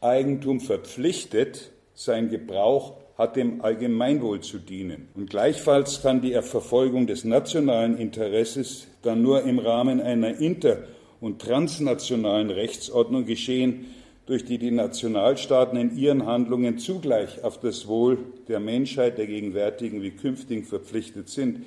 Eigentum 0.00 0.60
verpflichtet, 0.60 1.70
sein 1.94 2.30
Gebrauch 2.30 2.94
hat 3.16 3.36
dem 3.36 3.60
Allgemeinwohl 3.60 4.40
zu 4.40 4.58
dienen. 4.58 5.08
Und 5.14 5.30
gleichfalls 5.30 6.02
kann 6.02 6.22
die 6.22 6.32
Verfolgung 6.42 7.06
des 7.06 7.24
nationalen 7.24 7.96
Interesses 7.96 8.88
dann 9.02 9.22
nur 9.22 9.44
im 9.44 9.58
Rahmen 9.58 10.00
einer 10.00 10.40
inter- 10.40 10.84
und 11.20 11.40
transnationalen 11.40 12.50
Rechtsordnung 12.50 13.26
geschehen, 13.26 13.86
durch 14.26 14.44
die 14.44 14.58
die 14.58 14.70
Nationalstaaten 14.70 15.78
in 15.78 15.96
ihren 15.96 16.26
Handlungen 16.26 16.78
zugleich 16.78 17.42
auf 17.42 17.58
das 17.58 17.88
Wohl 17.88 18.18
der 18.48 18.60
Menschheit, 18.60 19.18
der 19.18 19.26
gegenwärtigen 19.26 20.02
wie 20.02 20.12
künftigen 20.12 20.64
verpflichtet 20.64 21.28
sind. 21.28 21.64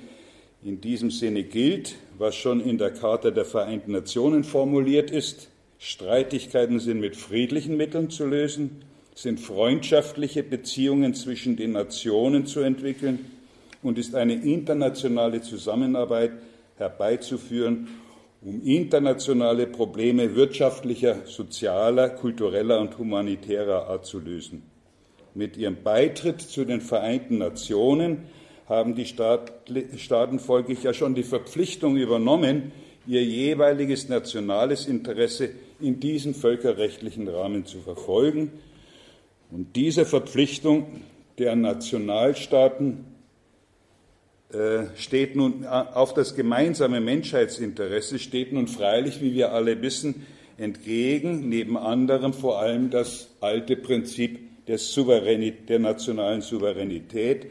In 0.62 0.80
diesem 0.80 1.10
Sinne 1.10 1.44
gilt, 1.44 1.96
was 2.18 2.34
schon 2.34 2.60
in 2.60 2.78
der 2.78 2.92
Charta 2.92 3.30
der 3.30 3.44
Vereinten 3.44 3.92
Nationen 3.92 4.42
formuliert 4.42 5.10
ist, 5.10 5.50
Streitigkeiten 5.78 6.80
sind 6.80 7.00
mit 7.00 7.16
friedlichen 7.16 7.76
Mitteln 7.76 8.08
zu 8.08 8.26
lösen, 8.26 8.82
sind 9.14 9.38
freundschaftliche 9.38 10.42
Beziehungen 10.42 11.14
zwischen 11.14 11.56
den 11.56 11.72
Nationen 11.72 12.46
zu 12.46 12.60
entwickeln 12.60 13.30
und 13.82 13.98
ist 13.98 14.14
eine 14.14 14.34
internationale 14.34 15.42
Zusammenarbeit 15.42 16.32
herbeizuführen, 16.76 17.88
um 18.42 18.62
internationale 18.62 19.66
Probleme 19.66 20.34
wirtschaftlicher, 20.34 21.26
sozialer, 21.26 22.10
kultureller 22.10 22.80
und 22.80 22.98
humanitärer 22.98 23.88
Art 23.88 24.06
zu 24.06 24.20
lösen. 24.20 24.62
Mit 25.34 25.56
ihrem 25.56 25.82
Beitritt 25.82 26.40
zu 26.40 26.64
den 26.64 26.80
Vereinten 26.80 27.38
Nationen 27.38 28.24
haben 28.68 28.94
die 28.94 29.06
Staaten 29.06 30.38
folglich 30.38 30.82
ja 30.82 30.92
schon 30.92 31.14
die 31.14 31.22
Verpflichtung 31.22 31.96
übernommen, 31.96 32.72
ihr 33.06 33.24
jeweiliges 33.24 34.08
nationales 34.08 34.86
Interesse 34.86 35.50
in 35.80 36.00
diesem 36.00 36.34
völkerrechtlichen 36.34 37.28
Rahmen 37.28 37.66
zu 37.66 37.78
verfolgen. 37.80 38.50
Und 39.50 39.76
diese 39.76 40.04
Verpflichtung 40.04 41.02
der 41.38 41.54
Nationalstaaten 41.54 43.04
steht 44.96 45.34
nun 45.34 45.64
äh, 45.64 45.66
auf 45.66 46.14
das 46.14 46.36
gemeinsame 46.36 47.00
Menschheitsinteresse 47.00 48.18
steht 48.18 48.52
nun 48.52 48.68
freilich, 48.68 49.20
wie 49.20 49.34
wir 49.34 49.52
alle 49.52 49.82
wissen, 49.82 50.26
entgegen, 50.56 51.48
neben 51.48 51.76
anderem 51.76 52.32
vor 52.32 52.60
allem 52.60 52.90
das 52.90 53.28
alte 53.40 53.76
Prinzip 53.76 54.38
der, 54.66 54.78
der 54.78 55.78
nationalen 55.78 56.40
Souveränität, 56.40 57.46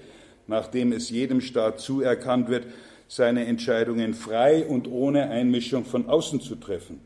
nachdem 0.47 0.91
es 0.91 1.09
jedem 1.09 1.41
Staat 1.41 1.79
zuerkannt 1.79 2.49
wird, 2.49 2.65
seine 3.07 3.45
Entscheidungen 3.45 4.13
frei 4.13 4.65
und 4.65 4.87
ohne 4.87 5.29
Einmischung 5.29 5.85
von 5.85 6.09
außen 6.09 6.41
zu 6.41 6.55
treffen. 6.55 6.99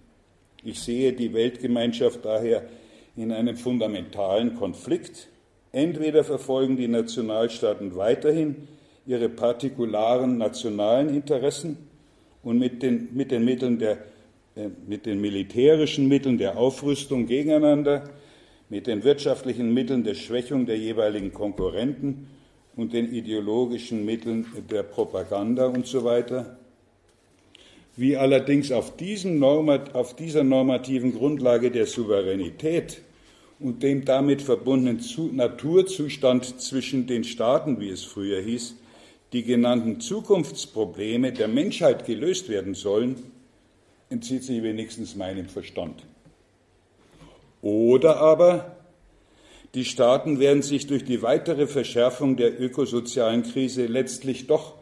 Ich 0.63 0.79
sehe 0.79 1.13
die 1.13 1.33
Weltgemeinschaft 1.33 2.23
daher 2.23 2.63
in 3.15 3.31
einem 3.31 3.57
fundamentalen 3.57 4.55
Konflikt. 4.55 5.27
Entweder 5.71 6.23
verfolgen 6.23 6.77
die 6.77 6.87
Nationalstaaten 6.87 7.95
weiterhin 7.95 8.67
ihre 9.09 9.27
partikularen 9.27 10.37
nationalen 10.37 11.09
Interessen 11.09 11.77
und 12.43 12.59
mit 12.59 12.83
den, 12.83 13.09
mit 13.13 13.31
den 13.31 13.43
Mitteln 13.43 13.79
der 13.79 13.97
äh, 14.55 14.69
mit 14.87 15.07
den 15.07 15.19
militärischen 15.19 16.07
Mitteln 16.07 16.37
der 16.37 16.57
Aufrüstung 16.57 17.25
gegeneinander, 17.25 18.03
mit 18.69 18.85
den 18.85 19.03
wirtschaftlichen 19.03 19.73
Mitteln 19.73 20.03
der 20.03 20.13
Schwächung 20.13 20.67
der 20.67 20.77
jeweiligen 20.77 21.33
Konkurrenten 21.33 22.27
und 22.75 22.93
den 22.93 23.11
ideologischen 23.11 24.05
Mitteln 24.05 24.45
der 24.69 24.83
Propaganda 24.83 25.65
und 25.65 25.87
so 25.87 26.03
weiter. 26.03 26.57
Wie 27.95 28.15
allerdings 28.15 28.71
auf, 28.71 28.93
Normat, 29.25 29.95
auf 29.95 30.15
dieser 30.15 30.43
normativen 30.43 31.13
Grundlage 31.13 31.71
der 31.71 31.87
Souveränität 31.87 33.01
und 33.59 33.81
dem 33.81 34.05
damit 34.05 34.43
verbundenen 34.43 35.01
Naturzustand 35.33 36.61
zwischen 36.61 37.07
den 37.07 37.23
Staaten, 37.23 37.79
wie 37.79 37.89
es 37.89 38.03
früher 38.03 38.39
hieß, 38.39 38.75
die 39.33 39.43
genannten 39.43 39.99
Zukunftsprobleme 39.99 41.31
der 41.31 41.47
Menschheit 41.47 42.05
gelöst 42.05 42.49
werden 42.49 42.73
sollen, 42.73 43.15
entzieht 44.09 44.43
sich 44.43 44.63
wenigstens 44.63 45.15
meinem 45.15 45.47
Verstand. 45.47 46.03
Oder 47.61 48.17
aber 48.17 48.75
die 49.75 49.85
Staaten 49.85 50.39
werden 50.39 50.63
sich 50.63 50.87
durch 50.87 51.03
die 51.03 51.21
weitere 51.21 51.67
Verschärfung 51.67 52.37
der 52.37 52.59
ökosozialen 52.59 53.43
Krise 53.43 53.85
letztlich 53.85 54.47
doch 54.47 54.73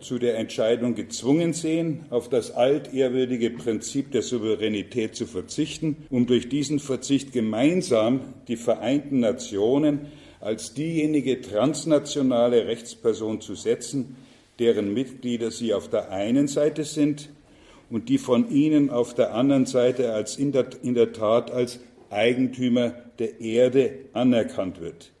zu 0.00 0.18
der 0.18 0.36
Entscheidung 0.36 0.94
gezwungen 0.94 1.54
sehen, 1.54 2.04
auf 2.10 2.28
das 2.28 2.50
altehrwürdige 2.50 3.50
Prinzip 3.50 4.12
der 4.12 4.20
Souveränität 4.20 5.16
zu 5.16 5.24
verzichten, 5.24 5.96
um 6.10 6.26
durch 6.26 6.50
diesen 6.50 6.78
Verzicht 6.78 7.32
gemeinsam 7.32 8.20
die 8.48 8.56
Vereinten 8.56 9.20
Nationen 9.20 10.12
als 10.44 10.74
diejenige 10.74 11.40
transnationale 11.40 12.66
Rechtsperson 12.66 13.40
zu 13.40 13.54
setzen, 13.54 14.16
deren 14.58 14.92
Mitglieder 14.92 15.50
sie 15.50 15.72
auf 15.72 15.88
der 15.88 16.10
einen 16.10 16.48
Seite 16.48 16.84
sind 16.84 17.30
und 17.88 18.10
die 18.10 18.18
von 18.18 18.50
ihnen 18.50 18.90
auf 18.90 19.14
der 19.14 19.34
anderen 19.34 19.64
Seite 19.64 20.12
als 20.12 20.36
in 20.36 20.52
der, 20.52 20.66
in 20.82 20.94
der 20.94 21.12
Tat 21.12 21.50
als 21.50 21.80
Eigentümer 22.10 22.92
der 23.18 23.40
Erde 23.40 24.00
anerkannt 24.12 24.82
wird. 24.82 25.12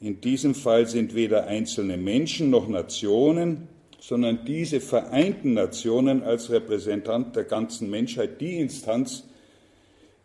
In 0.00 0.20
diesem 0.20 0.54
Fall 0.54 0.86
sind 0.86 1.16
weder 1.16 1.48
einzelne 1.48 1.96
Menschen 1.96 2.48
noch 2.50 2.68
Nationen, 2.68 3.66
sondern 3.98 4.44
diese 4.44 4.80
Vereinten 4.80 5.54
Nationen 5.54 6.22
als 6.22 6.50
Repräsentant 6.50 7.34
der 7.34 7.44
ganzen 7.44 7.90
Menschheit 7.90 8.40
die 8.40 8.60
Instanz, 8.60 9.24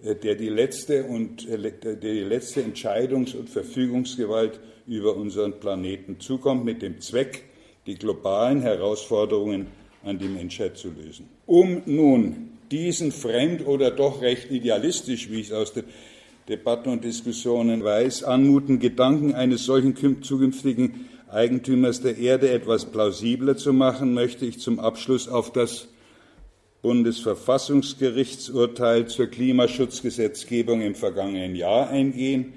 der 0.04 0.36
die 0.36 0.50
letzte, 0.50 1.04
und, 1.04 1.48
äh, 1.48 1.72
der 1.72 1.96
die 1.96 2.22
letzte 2.22 2.62
Entscheidungs- 2.62 3.36
und 3.36 3.50
Verfügungsgewalt 3.50 4.60
über 4.88 5.16
unseren 5.16 5.60
Planeten 5.60 6.20
zukommt, 6.20 6.66
mit 6.66 6.82
dem 6.82 7.02
Zweck, 7.02 7.44
die 7.86 7.96
globalen 7.96 8.62
Herausforderungen 8.62 9.68
an 10.04 10.18
die 10.20 10.28
Menschheit 10.28 10.78
zu 10.78 10.90
lösen. 10.90 11.30
Um 11.46 11.82
nun 11.86 12.50
diesen 12.72 13.12
fremd 13.12 13.66
oder 13.66 13.92
doch 13.92 14.22
recht 14.22 14.50
idealistisch, 14.50 15.30
wie 15.30 15.42
ich 15.42 15.48
es 15.48 15.54
aus 15.54 15.74
den 15.74 15.84
Debatten 16.50 16.90
und 16.90 17.04
Diskussionen 17.04 17.84
weiß, 17.84 18.24
anmuten, 18.24 18.80
Gedanken 18.80 19.34
eines 19.34 19.66
solchen 19.66 19.96
zukünftigen 20.24 21.06
Eigentümers 21.30 22.02
der 22.02 22.18
Erde 22.18 22.52
etwas 22.52 22.86
plausibler 22.86 23.56
zu 23.56 23.74
machen, 23.74 24.14
möchte 24.14 24.46
ich 24.46 24.60
zum 24.60 24.80
Abschluss 24.80 25.30
auf 25.30 25.54
das 25.54 25.88
Bundesverfassungsgerichtsurteil 26.82 29.08
zur 29.08 29.28
Klimaschutzgesetzgebung 29.28 30.82
im 30.82 30.96
vergangenen 30.96 31.56
Jahr 31.56 31.90
eingehen, 31.90 32.54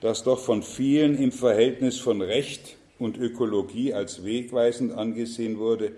das 0.00 0.22
doch 0.22 0.38
von 0.38 0.62
vielen 0.62 1.18
im 1.18 1.32
Verhältnis 1.32 1.98
von 1.98 2.22
Recht 2.22 2.76
und 2.98 3.18
Ökologie 3.18 3.94
als 3.94 4.24
wegweisend 4.24 4.92
angesehen 4.92 5.58
wurde 5.58 5.92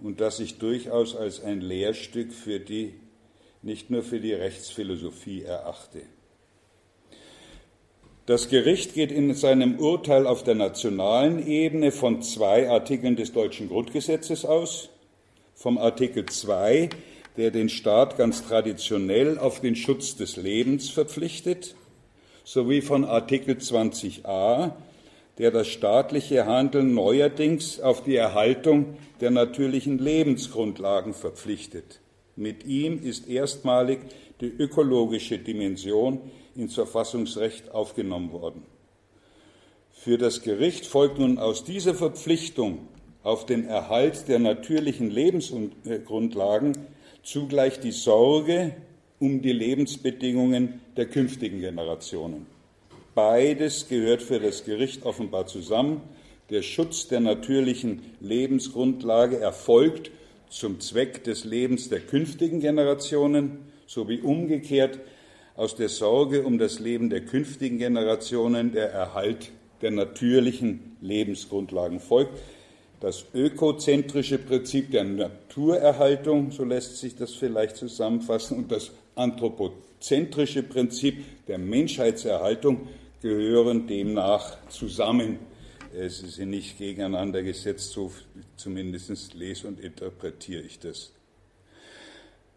und 0.00 0.20
das 0.20 0.40
ich 0.40 0.58
durchaus 0.58 1.16
als 1.16 1.42
ein 1.42 1.60
Lehrstück 1.60 2.32
für 2.32 2.60
die, 2.60 2.94
nicht 3.62 3.90
nur 3.90 4.02
für 4.02 4.20
die 4.20 4.32
Rechtsphilosophie 4.32 5.42
erachte. 5.42 6.02
Das 8.26 8.48
Gericht 8.48 8.94
geht 8.94 9.12
in 9.12 9.32
seinem 9.34 9.78
Urteil 9.78 10.26
auf 10.26 10.42
der 10.42 10.56
nationalen 10.56 11.46
Ebene 11.46 11.92
von 11.92 12.22
zwei 12.22 12.68
Artikeln 12.68 13.14
des 13.14 13.32
deutschen 13.32 13.68
Grundgesetzes 13.68 14.44
aus. 14.44 14.88
Vom 15.58 15.78
Artikel 15.78 16.26
2, 16.26 16.90
der 17.38 17.50
den 17.50 17.70
Staat 17.70 18.18
ganz 18.18 18.46
traditionell 18.46 19.38
auf 19.38 19.62
den 19.62 19.74
Schutz 19.74 20.14
des 20.14 20.36
Lebens 20.36 20.90
verpflichtet, 20.90 21.74
sowie 22.44 22.82
von 22.82 23.06
Artikel 23.06 23.54
20a, 23.54 24.72
der 25.38 25.50
das 25.50 25.68
staatliche 25.68 26.44
Handeln 26.44 26.92
neuerdings 26.92 27.80
auf 27.80 28.04
die 28.04 28.16
Erhaltung 28.16 28.98
der 29.22 29.30
natürlichen 29.30 29.96
Lebensgrundlagen 29.96 31.14
verpflichtet. 31.14 32.00
Mit 32.36 32.66
ihm 32.66 33.02
ist 33.02 33.26
erstmalig 33.26 34.00
die 34.42 34.52
ökologische 34.52 35.38
Dimension 35.38 36.20
ins 36.54 36.74
Verfassungsrecht 36.74 37.70
aufgenommen 37.70 38.30
worden. 38.30 38.62
Für 39.90 40.18
das 40.18 40.42
Gericht 40.42 40.84
folgt 40.84 41.18
nun 41.18 41.38
aus 41.38 41.64
dieser 41.64 41.94
Verpflichtung 41.94 42.88
auf 43.26 43.44
den 43.44 43.66
Erhalt 43.66 44.28
der 44.28 44.38
natürlichen 44.38 45.10
Lebensgrundlagen 45.10 46.78
zugleich 47.24 47.80
die 47.80 47.90
Sorge 47.90 48.76
um 49.18 49.42
die 49.42 49.52
Lebensbedingungen 49.52 50.80
der 50.96 51.06
künftigen 51.06 51.58
Generationen. 51.58 52.46
Beides 53.16 53.88
gehört 53.88 54.22
für 54.22 54.38
das 54.38 54.64
Gericht 54.64 55.04
offenbar 55.04 55.48
zusammen. 55.48 56.02
Der 56.50 56.62
Schutz 56.62 57.08
der 57.08 57.18
natürlichen 57.18 58.02
Lebensgrundlage 58.20 59.40
erfolgt 59.40 60.12
zum 60.48 60.78
Zweck 60.78 61.24
des 61.24 61.44
Lebens 61.44 61.88
der 61.88 62.00
künftigen 62.00 62.60
Generationen 62.60 63.58
sowie 63.88 64.20
umgekehrt 64.20 65.00
aus 65.56 65.74
der 65.74 65.88
Sorge 65.88 66.44
um 66.44 66.58
das 66.58 66.78
Leben 66.78 67.10
der 67.10 67.24
künftigen 67.24 67.78
Generationen 67.78 68.70
der 68.70 68.92
Erhalt 68.92 69.50
der 69.82 69.90
natürlichen 69.90 70.96
Lebensgrundlagen 71.00 71.98
folgt. 71.98 72.38
Das 73.00 73.26
ökozentrische 73.34 74.38
Prinzip 74.38 74.90
der 74.90 75.04
Naturerhaltung, 75.04 76.50
so 76.50 76.64
lässt 76.64 76.96
sich 76.96 77.14
das 77.14 77.34
vielleicht 77.34 77.76
zusammenfassen, 77.76 78.56
und 78.56 78.72
das 78.72 78.90
anthropozentrische 79.14 80.62
Prinzip 80.62 81.22
der 81.46 81.58
Menschheitserhaltung 81.58 82.88
gehören 83.20 83.86
demnach 83.86 84.56
zusammen. 84.68 85.38
Sie 85.92 86.26
sind 86.26 86.50
nicht 86.50 86.78
gegeneinander 86.78 87.42
gesetzt, 87.42 87.90
so 87.90 88.12
zumindest 88.56 89.34
lese 89.34 89.68
und 89.68 89.80
interpretiere 89.80 90.62
ich 90.62 90.78
das. 90.78 91.12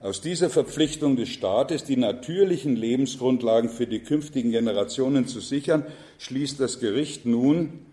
Aus 0.02 0.22
dieser 0.22 0.50
Verpflichtung 0.50 1.18
des 1.18 1.28
Staates, 1.28 1.84
die 1.84 1.98
natürlichen 1.98 2.78
Lebensgrundlagen 2.78 3.70
für 3.70 3.88
die 3.88 4.00
künftigen 4.00 4.52
Generationen 4.52 5.28
zu 5.28 5.42
sichern, 5.42 5.86
schließt 6.20 6.60
das 6.60 6.80
Gericht 6.80 7.26
nun, 7.26 7.86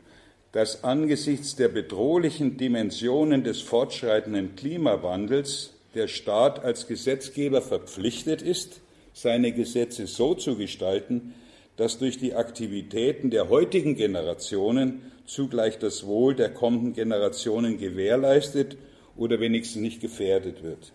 dass 0.56 0.84
angesichts 0.84 1.54
der 1.54 1.68
bedrohlichen 1.68 2.56
Dimensionen 2.56 3.44
des 3.44 3.60
fortschreitenden 3.60 4.56
Klimawandels 4.56 5.74
der 5.94 6.08
Staat 6.08 6.64
als 6.64 6.86
Gesetzgeber 6.86 7.60
verpflichtet 7.60 8.40
ist, 8.40 8.80
seine 9.12 9.52
Gesetze 9.52 10.06
so 10.06 10.32
zu 10.32 10.56
gestalten, 10.56 11.34
dass 11.76 11.98
durch 11.98 12.16
die 12.16 12.34
Aktivitäten 12.34 13.28
der 13.28 13.50
heutigen 13.50 13.96
Generationen 13.96 15.02
zugleich 15.26 15.78
das 15.78 16.06
Wohl 16.06 16.34
der 16.34 16.48
kommenden 16.48 16.94
Generationen 16.94 17.76
gewährleistet 17.76 18.78
oder 19.14 19.40
wenigstens 19.40 19.82
nicht 19.82 20.00
gefährdet 20.00 20.62
wird. 20.62 20.94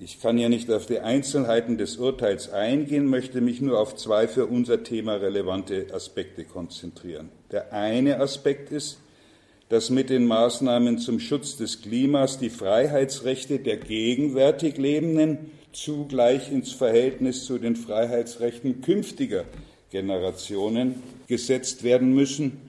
Ich 0.00 0.20
kann 0.20 0.38
ja 0.38 0.48
nicht 0.48 0.70
auf 0.70 0.86
die 0.86 1.00
Einzelheiten 1.00 1.76
des 1.76 1.96
Urteils 1.96 2.50
eingehen, 2.50 3.06
möchte 3.06 3.40
mich 3.40 3.60
nur 3.60 3.80
auf 3.80 3.96
zwei 3.96 4.28
für 4.28 4.46
unser 4.46 4.84
Thema 4.84 5.14
relevante 5.14 5.86
Aspekte 5.92 6.44
konzentrieren. 6.44 7.30
Der 7.50 7.72
eine 7.72 8.20
Aspekt 8.20 8.70
ist, 8.70 8.98
dass 9.68 9.90
mit 9.90 10.08
den 10.08 10.24
Maßnahmen 10.24 10.98
zum 10.98 11.18
Schutz 11.18 11.56
des 11.56 11.82
Klimas 11.82 12.38
die 12.38 12.48
Freiheitsrechte 12.48 13.58
der 13.58 13.76
gegenwärtig 13.76 14.78
Lebenden 14.78 15.50
zugleich 15.72 16.52
ins 16.52 16.72
Verhältnis 16.72 17.44
zu 17.44 17.58
den 17.58 17.74
Freiheitsrechten 17.74 18.82
künftiger 18.82 19.44
Generationen 19.90 21.02
gesetzt 21.26 21.82
werden 21.82 22.14
müssen 22.14 22.60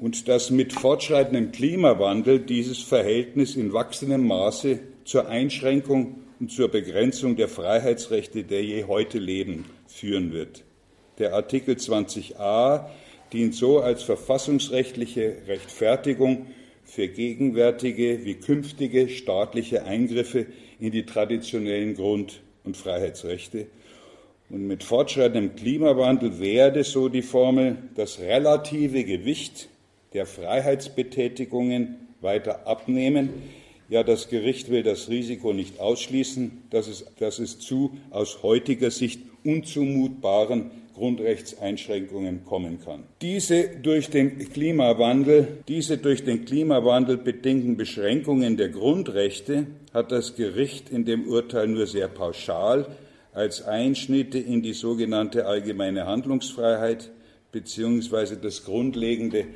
und 0.00 0.26
dass 0.26 0.50
mit 0.50 0.72
fortschreitendem 0.72 1.52
Klimawandel 1.52 2.40
dieses 2.40 2.80
Verhältnis 2.82 3.54
in 3.54 3.72
wachsendem 3.72 4.26
Maße 4.26 4.80
zur 5.04 5.28
Einschränkung 5.28 6.19
zur 6.48 6.68
Begrenzung 6.68 7.36
der 7.36 7.48
Freiheitsrechte 7.48 8.44
der 8.44 8.64
je 8.64 8.84
heute 8.84 9.18
Leben 9.18 9.66
führen 9.86 10.32
wird. 10.32 10.64
Der 11.18 11.34
Artikel 11.34 11.74
20a 11.74 12.86
dient 13.32 13.54
so 13.54 13.80
als 13.80 14.02
verfassungsrechtliche 14.02 15.36
Rechtfertigung 15.46 16.46
für 16.82 17.08
gegenwärtige 17.08 18.24
wie 18.24 18.34
künftige 18.34 19.08
staatliche 19.08 19.84
Eingriffe 19.84 20.46
in 20.80 20.90
die 20.92 21.04
traditionellen 21.04 21.94
Grund- 21.94 22.40
und 22.64 22.76
Freiheitsrechte. 22.76 23.66
Und 24.48 24.66
mit 24.66 24.82
fortschreitendem 24.82 25.54
Klimawandel 25.54 26.40
werde, 26.40 26.82
so 26.82 27.08
die 27.08 27.22
Formel, 27.22 27.76
das 27.94 28.18
relative 28.18 29.04
Gewicht 29.04 29.68
der 30.12 30.26
Freiheitsbetätigungen 30.26 32.08
weiter 32.20 32.66
abnehmen, 32.66 33.30
ja, 33.90 34.04
das 34.04 34.28
Gericht 34.28 34.70
will 34.70 34.84
das 34.84 35.08
Risiko 35.08 35.52
nicht 35.52 35.80
ausschließen, 35.80 36.62
dass 36.70 36.86
es, 36.86 37.04
dass 37.18 37.40
es 37.40 37.58
zu 37.58 37.98
aus 38.10 38.42
heutiger 38.42 38.90
Sicht 38.90 39.20
unzumutbaren 39.44 40.70
Grundrechtseinschränkungen 40.94 42.44
kommen 42.44 42.78
kann. 42.84 43.02
Diese 43.20 43.68
durch 43.82 44.10
den 44.10 44.38
Klimawandel, 44.50 45.48
diese 45.66 45.98
durch 45.98 46.24
den 46.24 46.44
Klimawandel 46.44 47.16
bedingten 47.16 47.76
Beschränkungen 47.76 48.56
der 48.56 48.68
Grundrechte 48.68 49.66
hat 49.92 50.12
das 50.12 50.36
Gericht 50.36 50.90
in 50.90 51.04
dem 51.04 51.26
Urteil 51.26 51.66
nur 51.66 51.86
sehr 51.86 52.08
pauschal 52.08 52.86
als 53.32 53.62
Einschnitte 53.62 54.38
in 54.38 54.62
die 54.62 54.72
sogenannte 54.72 55.46
allgemeine 55.46 56.06
Handlungsfreiheit 56.06 57.10
bzw. 57.50 58.36
das 58.40 58.64
grundlegende 58.64 59.46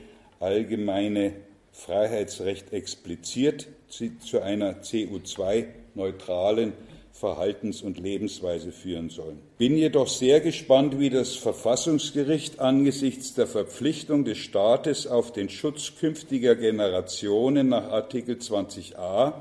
allgemeine 0.40 1.34
Freiheitsrecht 1.74 2.72
expliziert 2.72 3.66
zu 3.88 4.40
einer 4.40 4.80
CO2-neutralen 4.80 6.72
Verhaltens- 7.12 7.82
und 7.82 7.98
Lebensweise 7.98 8.72
führen 8.72 9.10
sollen. 9.10 9.38
Bin 9.58 9.76
jedoch 9.76 10.08
sehr 10.08 10.40
gespannt, 10.40 10.98
wie 10.98 11.10
das 11.10 11.34
Verfassungsgericht 11.34 12.60
angesichts 12.60 13.34
der 13.34 13.46
Verpflichtung 13.46 14.24
des 14.24 14.38
Staates 14.38 15.06
auf 15.06 15.32
den 15.32 15.48
Schutz 15.48 15.92
künftiger 15.98 16.54
Generationen 16.54 17.68
nach 17.68 17.90
Artikel 17.90 18.37
20a 18.37 19.34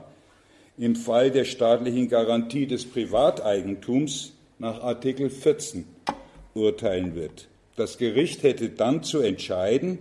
im 0.77 0.95
Fall 0.95 1.29
der 1.29 1.45
staatlichen 1.45 2.09
Garantie 2.09 2.65
des 2.65 2.85
Privateigentums 2.85 4.33
nach 4.57 4.81
Artikel 4.81 5.29
14 5.29 5.85
urteilen 6.55 7.15
wird. 7.15 7.47
Das 7.75 7.97
Gericht 7.97 8.43
hätte 8.43 8.69
dann 8.69 9.03
zu 9.03 9.19
entscheiden, 9.19 9.99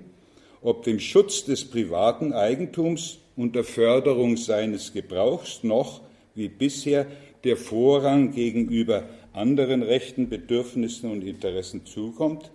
ob 0.62 0.85
dem 0.85 1.01
Schutz 1.01 1.44
des 1.44 1.64
privaten 1.64 2.33
Eigentums 2.33 3.18
und 3.37 3.55
der 3.55 3.64
Förderung 3.64 4.37
seines 4.37 4.92
Gebrauchs 4.92 5.62
noch, 5.62 6.01
wie 6.35 6.48
bisher, 6.48 7.07
der 7.44 7.57
Vorrang 7.57 8.33
gegenüber 8.33 9.05
anderen 9.33 9.83
Rechten, 9.83 10.29
Bedürfnissen 10.29 11.11
und 11.11 11.25
Interessen 11.25 11.85
zukommt, 11.85 12.53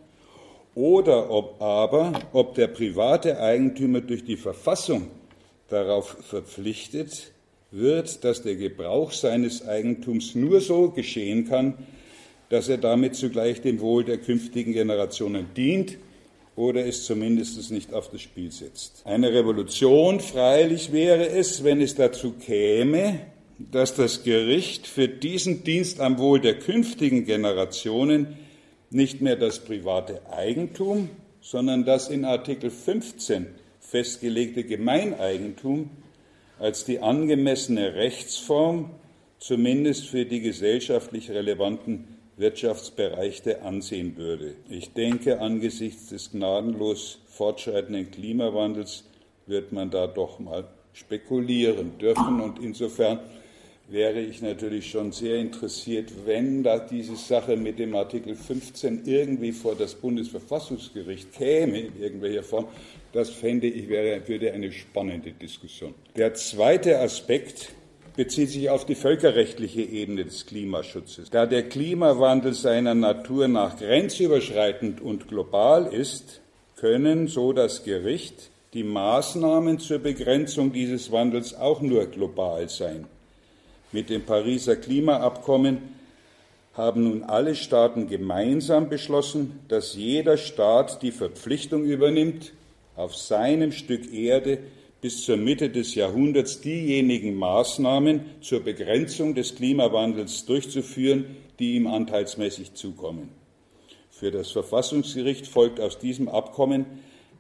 oder 0.76 1.30
ob 1.32 1.62
aber, 1.62 2.14
ob 2.34 2.56
der 2.56 2.68
private 2.68 3.40
Eigentümer 3.40 4.00
durch 4.00 4.24
die 4.24 4.38
Verfassung 4.38 5.10
darauf 5.70 6.18
verpflichtet 6.22 7.32
wird, 7.72 8.24
dass 8.24 8.44
der 8.44 8.56
Gebrauch 8.56 9.12
seines 9.12 9.68
Eigentums 9.68 10.36
nur 10.36 10.62
so 10.62 10.92
geschehen 10.92 11.48
kann, 11.50 11.74
dass 12.50 12.70
er 12.70 12.78
damit 12.78 13.16
zugleich 13.16 13.62
dem 13.62 13.82
Wohl 13.82 14.06
der 14.06 14.20
künftigen 14.20 14.72
Generationen 14.72 15.48
dient 15.58 15.98
oder 16.58 16.86
es 16.86 17.06
zumindest 17.06 17.72
nicht 17.72 17.94
auf 17.94 18.10
das 18.10 18.22
Spiel 18.22 18.52
setzt. 18.52 19.04
Eine 19.06 19.32
Revolution 19.32 20.20
freilich 20.20 20.92
wäre 20.92 21.30
es, 21.30 21.64
wenn 21.64 21.80
es 21.80 21.96
dazu 21.96 22.32
käme, 22.34 23.20
dass 23.60 23.96
das 23.96 24.24
Gericht 24.24 24.88
für 24.88 25.08
diesen 25.08 25.64
Dienst 25.64 26.02
am 26.02 26.18
Wohl 26.18 26.42
der 26.42 26.58
künftigen 26.60 27.26
Generationen 27.26 28.38
nicht 28.90 29.22
mehr 29.22 29.36
das 29.36 29.60
private 29.60 30.22
Eigentum, 30.32 31.10
sondern 31.42 31.86
das 31.86 32.10
in 32.10 32.26
Artikel 32.26 32.72
15 32.72 33.48
festgelegte 33.80 34.64
Gemeineigentum 34.64 35.92
als 36.60 36.86
die 36.86 37.00
angemessene 37.00 37.94
Rechtsform 37.94 38.90
zumindest 39.38 40.08
für 40.08 40.26
die 40.26 40.42
gesellschaftlich 40.42 41.30
relevanten 41.30 42.17
Wirtschaftsbereiche 42.38 43.64
ansehen 43.64 44.16
würde. 44.16 44.54
Ich 44.70 44.94
denke, 44.94 45.42
angesichts 45.42 46.08
des 46.08 46.32
gnadenlos 46.32 47.20
fortschreitenden 47.28 48.12
Klimawandels 48.12 49.04
wird 49.48 49.72
man 49.72 49.90
da 49.90 50.08
doch 50.08 50.40
mal 50.40 50.66
spekulieren 50.94 51.98
dürfen. 51.98 52.42
Und 52.42 52.60
insofern 52.60 53.20
wäre 53.90 54.20
ich 54.20 54.42
natürlich 54.42 54.90
schon 54.90 55.12
sehr 55.12 55.38
interessiert, 55.38 56.12
wenn 56.26 56.64
da 56.64 56.78
diese 56.80 57.16
Sache 57.16 57.56
mit 57.56 57.80
dem 57.80 57.96
Artikel 57.96 58.36
15 58.36 59.04
irgendwie 59.06 59.52
vor 59.52 59.76
das 59.76 59.96
Bundesverfassungsgericht 59.96 61.34
käme, 61.34 61.80
in 61.80 62.02
irgendwelcher 62.02 62.44
Form. 62.44 62.68
Das 63.14 63.30
fände 63.30 63.68
ich 63.68 63.88
wäre, 63.88 64.28
würde 64.28 64.52
eine 64.52 64.72
spannende 64.72 65.32
Diskussion. 65.32 65.94
Der 66.16 66.34
zweite 66.34 67.00
Aspekt, 67.00 67.72
bezieht 68.18 68.50
sich 68.50 68.70
auf 68.72 68.84
die 68.84 68.96
völkerrechtliche 68.96 69.84
Ebene 69.84 70.26
des 70.26 70.48
Klimaschutzes. 70.48 71.30
Da 71.30 71.46
der 71.46 71.70
Klimawandel 71.70 72.56
seiner 72.56 72.96
Natur 72.96 73.48
nach 73.48 73.78
grenzüberschreitend 73.78 75.00
und 75.00 75.28
global 75.28 75.86
ist, 75.94 76.42
können, 76.78 77.28
so 77.28 77.54
das 77.54 77.84
Gericht, 77.84 78.50
die 78.74 78.84
Maßnahmen 78.84 79.80
zur 79.80 80.00
Begrenzung 80.00 80.74
dieses 80.74 81.12
Wandels 81.12 81.56
auch 81.56 81.80
nur 81.80 82.08
global 82.08 82.68
sein. 82.70 83.06
Mit 83.92 84.10
dem 84.10 84.24
Pariser 84.24 84.76
Klimaabkommen 84.76 85.78
haben 86.74 87.04
nun 87.04 87.24
alle 87.24 87.56
Staaten 87.56 88.10
gemeinsam 88.10 88.90
beschlossen, 88.90 89.60
dass 89.68 89.96
jeder 89.96 90.38
Staat 90.38 91.04
die 91.04 91.12
Verpflichtung 91.12 91.86
übernimmt, 91.86 92.52
auf 92.96 93.16
seinem 93.16 93.72
Stück 93.72 94.12
Erde 94.12 94.58
bis 95.02 95.24
zur 95.24 95.38
Mitte 95.38 95.70
des 95.70 95.96
Jahrhunderts 95.96 96.62
diejenigen 96.62 97.36
Maßnahmen 97.36 98.22
zur 98.42 98.62
Begrenzung 98.62 99.36
des 99.36 99.56
Klimawandels 99.56 100.46
durchzuführen, 100.46 101.26
die 101.60 101.76
ihm 101.76 101.88
anteilsmäßig 101.88 102.74
zukommen. 102.74 103.30
Für 104.10 104.32
das 104.32 104.52
Verfassungsgericht 104.52 105.46
folgt 105.46 105.80
aus 105.80 106.00
diesem 106.00 106.28
Abkommen, 106.28 106.86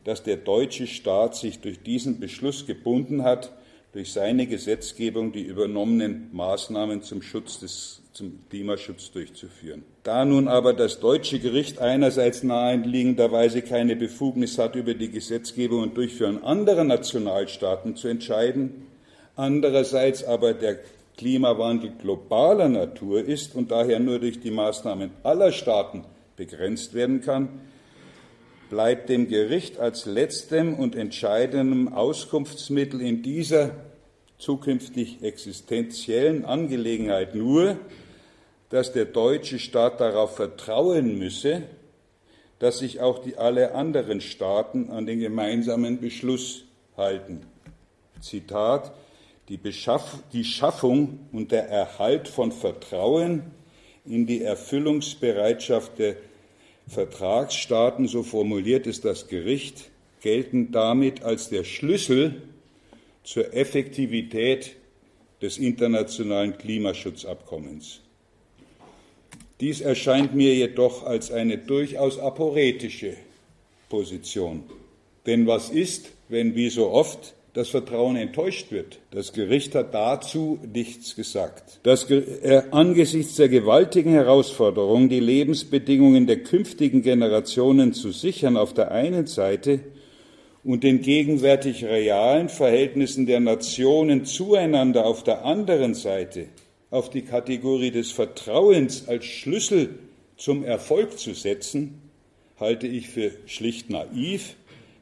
dass 0.03 0.23
der 0.23 0.37
deutsche 0.37 0.87
Staat 0.87 1.35
sich 1.35 1.59
durch 1.59 1.81
diesen 1.81 2.19
Beschluss 2.19 2.67
gebunden 2.67 3.23
hat, 3.23 3.56
durch 3.97 4.13
seine 4.13 4.45
Gesetzgebung 4.45 5.31
die 5.31 5.41
übernommenen 5.41 6.29
Maßnahmen 6.31 7.01
zum 7.01 7.23
Schutz 7.23 7.59
des 7.59 8.03
zum 8.13 8.47
Klimaschutz 8.47 9.11
durchzuführen. 9.11 9.85
Da 10.03 10.23
nun 10.23 10.47
aber 10.47 10.73
das 10.73 10.99
deutsche 10.99 11.39
Gericht 11.39 11.79
einerseits 11.79 12.43
naheliegenderweise 12.43 13.63
keine 13.63 13.95
Befugnis 13.95 14.59
hat, 14.59 14.75
über 14.75 14.93
die 14.93 15.09
Gesetzgebung 15.09 15.81
und 15.81 15.97
Durchführung 15.97 16.43
anderer 16.43 16.83
Nationalstaaten 16.83 17.95
zu 17.95 18.07
entscheiden, 18.07 18.85
andererseits 19.35 20.23
aber 20.23 20.53
der 20.53 20.77
Klimawandel 21.17 21.93
globaler 21.99 22.69
Natur 22.69 23.25
ist 23.25 23.55
und 23.55 23.71
daher 23.71 23.99
nur 23.99 24.19
durch 24.19 24.39
die 24.39 24.51
Maßnahmen 24.51 25.09
aller 25.23 25.51
Staaten 25.51 26.03
begrenzt 26.35 26.93
werden 26.93 27.21
kann, 27.21 27.49
bleibt 28.69 29.09
dem 29.09 29.27
Gericht 29.27 29.79
als 29.79 30.05
letztem 30.05 30.75
und 30.75 30.95
entscheidendem 30.95 31.91
Auskunftsmittel 31.93 33.01
in 33.01 33.23
dieser 33.23 33.71
zukünftig 34.37 35.23
existenziellen 35.23 36.45
Angelegenheit 36.45 37.35
nur 37.35 37.77
dass 38.69 38.91
der 38.91 39.05
deutsche 39.05 39.59
Staat 39.59 39.99
darauf 40.01 40.35
vertrauen 40.35 41.17
müsse, 41.17 41.63
dass 42.59 42.79
sich 42.79 42.99
auch 42.99 43.19
die 43.19 43.37
alle 43.37 43.75
anderen 43.75 44.19
Staaten 44.19 44.89
an 44.89 45.05
den 45.05 45.19
gemeinsamen 45.19 45.99
Beschluss 46.01 46.63
halten. 46.95 47.41
Zitat 48.19 48.91
die, 49.47 49.57
Beschaff 49.57 50.17
die 50.33 50.43
Schaffung 50.43 51.19
und 51.31 51.51
der 51.51 51.69
Erhalt 51.69 52.27
von 52.27 52.51
Vertrauen 52.51 53.43
in 54.05 54.25
die 54.25 54.41
Erfüllungsbereitschaft 54.41 55.99
der 55.99 56.15
Vertragsstaaten, 56.87 58.07
so 58.07 58.23
formuliert 58.23 58.87
es 58.87 59.01
das 59.01 59.27
Gericht, 59.27 59.89
gelten 60.21 60.71
damit 60.71 61.23
als 61.23 61.49
der 61.49 61.63
Schlüssel 61.63 62.41
zur 63.27 63.53
Effektivität 63.53 64.77
des 65.41 65.57
internationalen 65.57 66.57
Klimaschutzabkommens. 66.57 67.99
Dies 69.59 69.81
erscheint 69.81 70.33
mir 70.33 70.55
jedoch 70.55 71.03
als 71.05 71.29
eine 71.29 71.57
durchaus 71.57 72.19
aporetische 72.19 73.15
Position. 73.89 74.63
Denn 75.25 75.45
was 75.45 75.69
ist, 75.69 76.05
wenn 76.29 76.55
wie 76.55 76.69
so 76.69 76.89
oft 76.89 77.33
das 77.53 77.67
Vertrauen 77.67 78.15
enttäuscht 78.15 78.71
wird? 78.71 78.99
Das 79.11 79.33
Gericht 79.33 79.75
hat 79.75 79.93
dazu 79.93 80.57
nichts 80.73 81.13
gesagt. 81.17 81.81
Das, 81.83 82.09
äh, 82.09 82.63
angesichts 82.71 83.35
der 83.35 83.49
gewaltigen 83.49 84.13
Herausforderung, 84.13 85.09
die 85.09 85.19
Lebensbedingungen 85.19 86.27
der 86.27 86.43
künftigen 86.43 87.01
Generationen 87.01 87.91
zu 87.91 88.11
sichern, 88.11 88.55
auf 88.55 88.73
der 88.73 88.91
einen 88.91 89.27
Seite 89.27 89.81
und 90.67 90.83
den 90.83 91.01
gegenwärtig 91.01 91.85
realen 91.85 92.49
Verhältnissen 92.49 93.25
der 93.25 93.39
Nationen 93.39 94.25
zueinander 94.25 95.05
auf 95.05 95.23
der 95.23 95.45
anderen 95.45 95.93
Seite, 95.93 96.47
auf 96.91 97.09
die 97.09 97.21
Kategorie 97.21 97.91
des 97.91 98.11
Vertrauens 98.11 99.07
als 99.07 99.23
Schlüssel 99.23 99.97
zum 100.35 100.65
Erfolg 100.65 101.19
zu 101.19 101.33
setzen, 101.33 102.01
halte 102.59 102.85
ich 102.85 103.07
für 103.07 103.31
schlicht 103.45 103.89
naiv, 103.89 104.57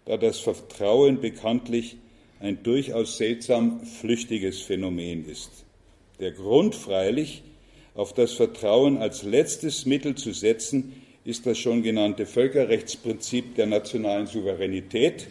da 0.06 0.18
das 0.18 0.38
Vertrauen 0.38 1.20
bekanntlich 1.20 1.98
ein 2.40 2.62
durchaus 2.62 3.18
seltsam 3.18 3.80
flüchtiges 3.82 4.62
Phänomen 4.62 5.26
ist. 5.28 5.50
Der 6.20 6.32
Grund 6.32 6.76
freilich, 6.76 7.42
auf 7.96 8.14
das 8.14 8.34
Vertrauen 8.34 8.98
als 8.98 9.24
letztes 9.24 9.88
Mittel 9.88 10.14
zu 10.14 10.32
setzen, 10.32 11.02
ist 11.24 11.48
das 11.48 11.58
schon 11.58 11.82
genannte 11.82 12.28
Völkerrechtsprinzip 12.28 13.56
der 13.56 13.66
nationalen 13.66 14.28
Souveränität, 14.28 15.26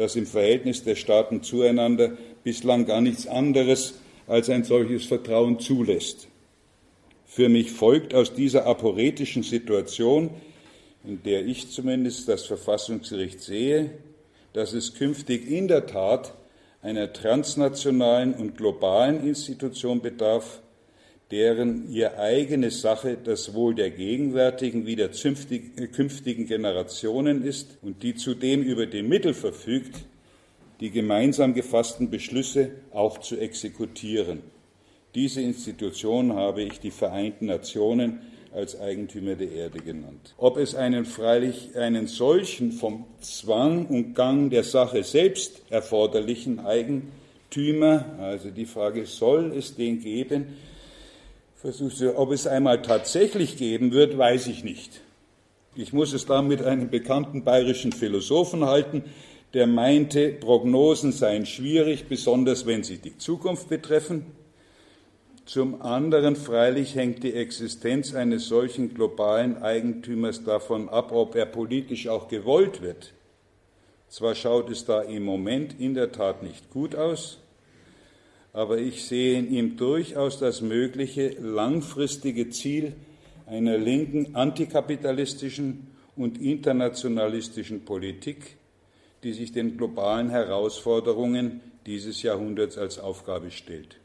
das 0.00 0.16
im 0.16 0.24
Verhältnis 0.24 0.82
der 0.82 0.96
Staaten 0.96 1.42
zueinander 1.42 2.16
bislang 2.42 2.86
gar 2.86 3.02
nichts 3.02 3.26
anderes 3.26 4.00
als 4.26 4.48
ein 4.48 4.64
solches 4.64 5.04
Vertrauen 5.04 5.60
zulässt. 5.60 6.26
Für 7.26 7.50
mich 7.50 7.70
folgt 7.70 8.14
aus 8.14 8.32
dieser 8.32 8.64
aporetischen 8.64 9.42
Situation, 9.42 10.30
in 11.04 11.22
der 11.22 11.44
ich 11.44 11.70
zumindest 11.70 12.30
das 12.30 12.46
Verfassungsgericht 12.46 13.42
sehe, 13.42 13.90
dass 14.54 14.72
es 14.72 14.94
künftig 14.94 15.46
in 15.46 15.68
der 15.68 15.84
Tat 15.84 16.32
einer 16.80 17.12
transnationalen 17.12 18.32
und 18.32 18.56
globalen 18.56 19.22
Institution 19.28 20.00
bedarf, 20.00 20.62
deren 21.30 21.90
ihr 21.92 22.18
eigene 22.18 22.70
Sache 22.70 23.16
das 23.22 23.54
Wohl 23.54 23.74
der 23.74 23.90
gegenwärtigen 23.90 24.86
wie 24.86 24.96
der 24.96 25.10
künftigen 25.10 26.46
Generationen 26.46 27.44
ist 27.44 27.78
und 27.82 28.02
die 28.02 28.16
zudem 28.16 28.62
über 28.62 28.86
die 28.86 29.02
Mittel 29.02 29.34
verfügt, 29.34 29.96
die 30.80 30.90
gemeinsam 30.90 31.54
gefassten 31.54 32.10
Beschlüsse 32.10 32.70
auch 32.90 33.18
zu 33.18 33.36
exekutieren. 33.38 34.40
Diese 35.14 35.40
Institution 35.40 36.32
habe 36.34 36.62
ich 36.62 36.80
die 36.80 36.90
Vereinten 36.90 37.46
Nationen 37.46 38.20
als 38.52 38.80
Eigentümer 38.80 39.36
der 39.36 39.52
Erde 39.52 39.78
genannt. 39.78 40.34
Ob 40.36 40.56
es 40.56 40.74
einen 40.74 41.04
freilich 41.04 41.76
einen 41.76 42.06
solchen 42.08 42.72
vom 42.72 43.04
Zwang 43.20 43.86
und 43.86 44.14
Gang 44.14 44.50
der 44.50 44.64
Sache 44.64 45.04
selbst 45.04 45.62
erforderlichen 45.70 46.60
Eigentümer, 46.60 48.04
also 48.18 48.50
die 48.50 48.66
Frage, 48.66 49.06
soll 49.06 49.52
es 49.56 49.76
den 49.76 50.00
geben, 50.00 50.56
versuche, 51.60 52.16
ob 52.16 52.32
es 52.32 52.46
einmal 52.46 52.80
tatsächlich 52.80 53.56
geben 53.58 53.92
wird, 53.92 54.16
weiß 54.16 54.46
ich 54.46 54.64
nicht. 54.64 55.02
Ich 55.76 55.92
muss 55.92 56.12
es 56.12 56.24
da 56.24 56.40
mit 56.40 56.62
einem 56.62 56.88
bekannten 56.88 57.44
bayerischen 57.44 57.92
Philosophen 57.92 58.64
halten, 58.64 59.04
der 59.52 59.66
meinte, 59.66 60.30
Prognosen 60.30 61.12
seien 61.12 61.44
schwierig, 61.44 62.06
besonders 62.08 62.66
wenn 62.66 62.82
sie 62.82 62.98
die 62.98 63.18
Zukunft 63.18 63.68
betreffen. 63.68 64.26
Zum 65.44 65.82
anderen 65.82 66.36
freilich 66.36 66.94
hängt 66.94 67.24
die 67.24 67.34
Existenz 67.34 68.14
eines 68.14 68.46
solchen 68.46 68.94
globalen 68.94 69.62
Eigentümers 69.62 70.44
davon 70.44 70.88
ab, 70.88 71.12
ob 71.12 71.34
er 71.34 71.46
politisch 71.46 72.08
auch 72.08 72.28
gewollt 72.28 72.80
wird. 72.80 73.12
Zwar 74.08 74.34
schaut 74.34 74.70
es 74.70 74.84
da 74.84 75.02
im 75.02 75.24
Moment 75.24 75.78
in 75.78 75.94
der 75.94 76.10
Tat 76.12 76.42
nicht 76.42 76.70
gut 76.70 76.94
aus, 76.94 77.38
aber 78.52 78.78
ich 78.78 79.04
sehe 79.04 79.38
in 79.38 79.52
ihm 79.52 79.76
durchaus 79.76 80.38
das 80.38 80.60
mögliche 80.60 81.30
langfristige 81.40 82.50
Ziel 82.50 82.94
einer 83.46 83.78
linken 83.78 84.34
antikapitalistischen 84.34 85.88
und 86.16 86.40
internationalistischen 86.40 87.84
Politik, 87.84 88.56
die 89.22 89.32
sich 89.32 89.52
den 89.52 89.76
globalen 89.76 90.30
Herausforderungen 90.30 91.60
dieses 91.86 92.22
Jahrhunderts 92.22 92.78
als 92.78 92.98
Aufgabe 92.98 93.50
stellt. 93.50 93.96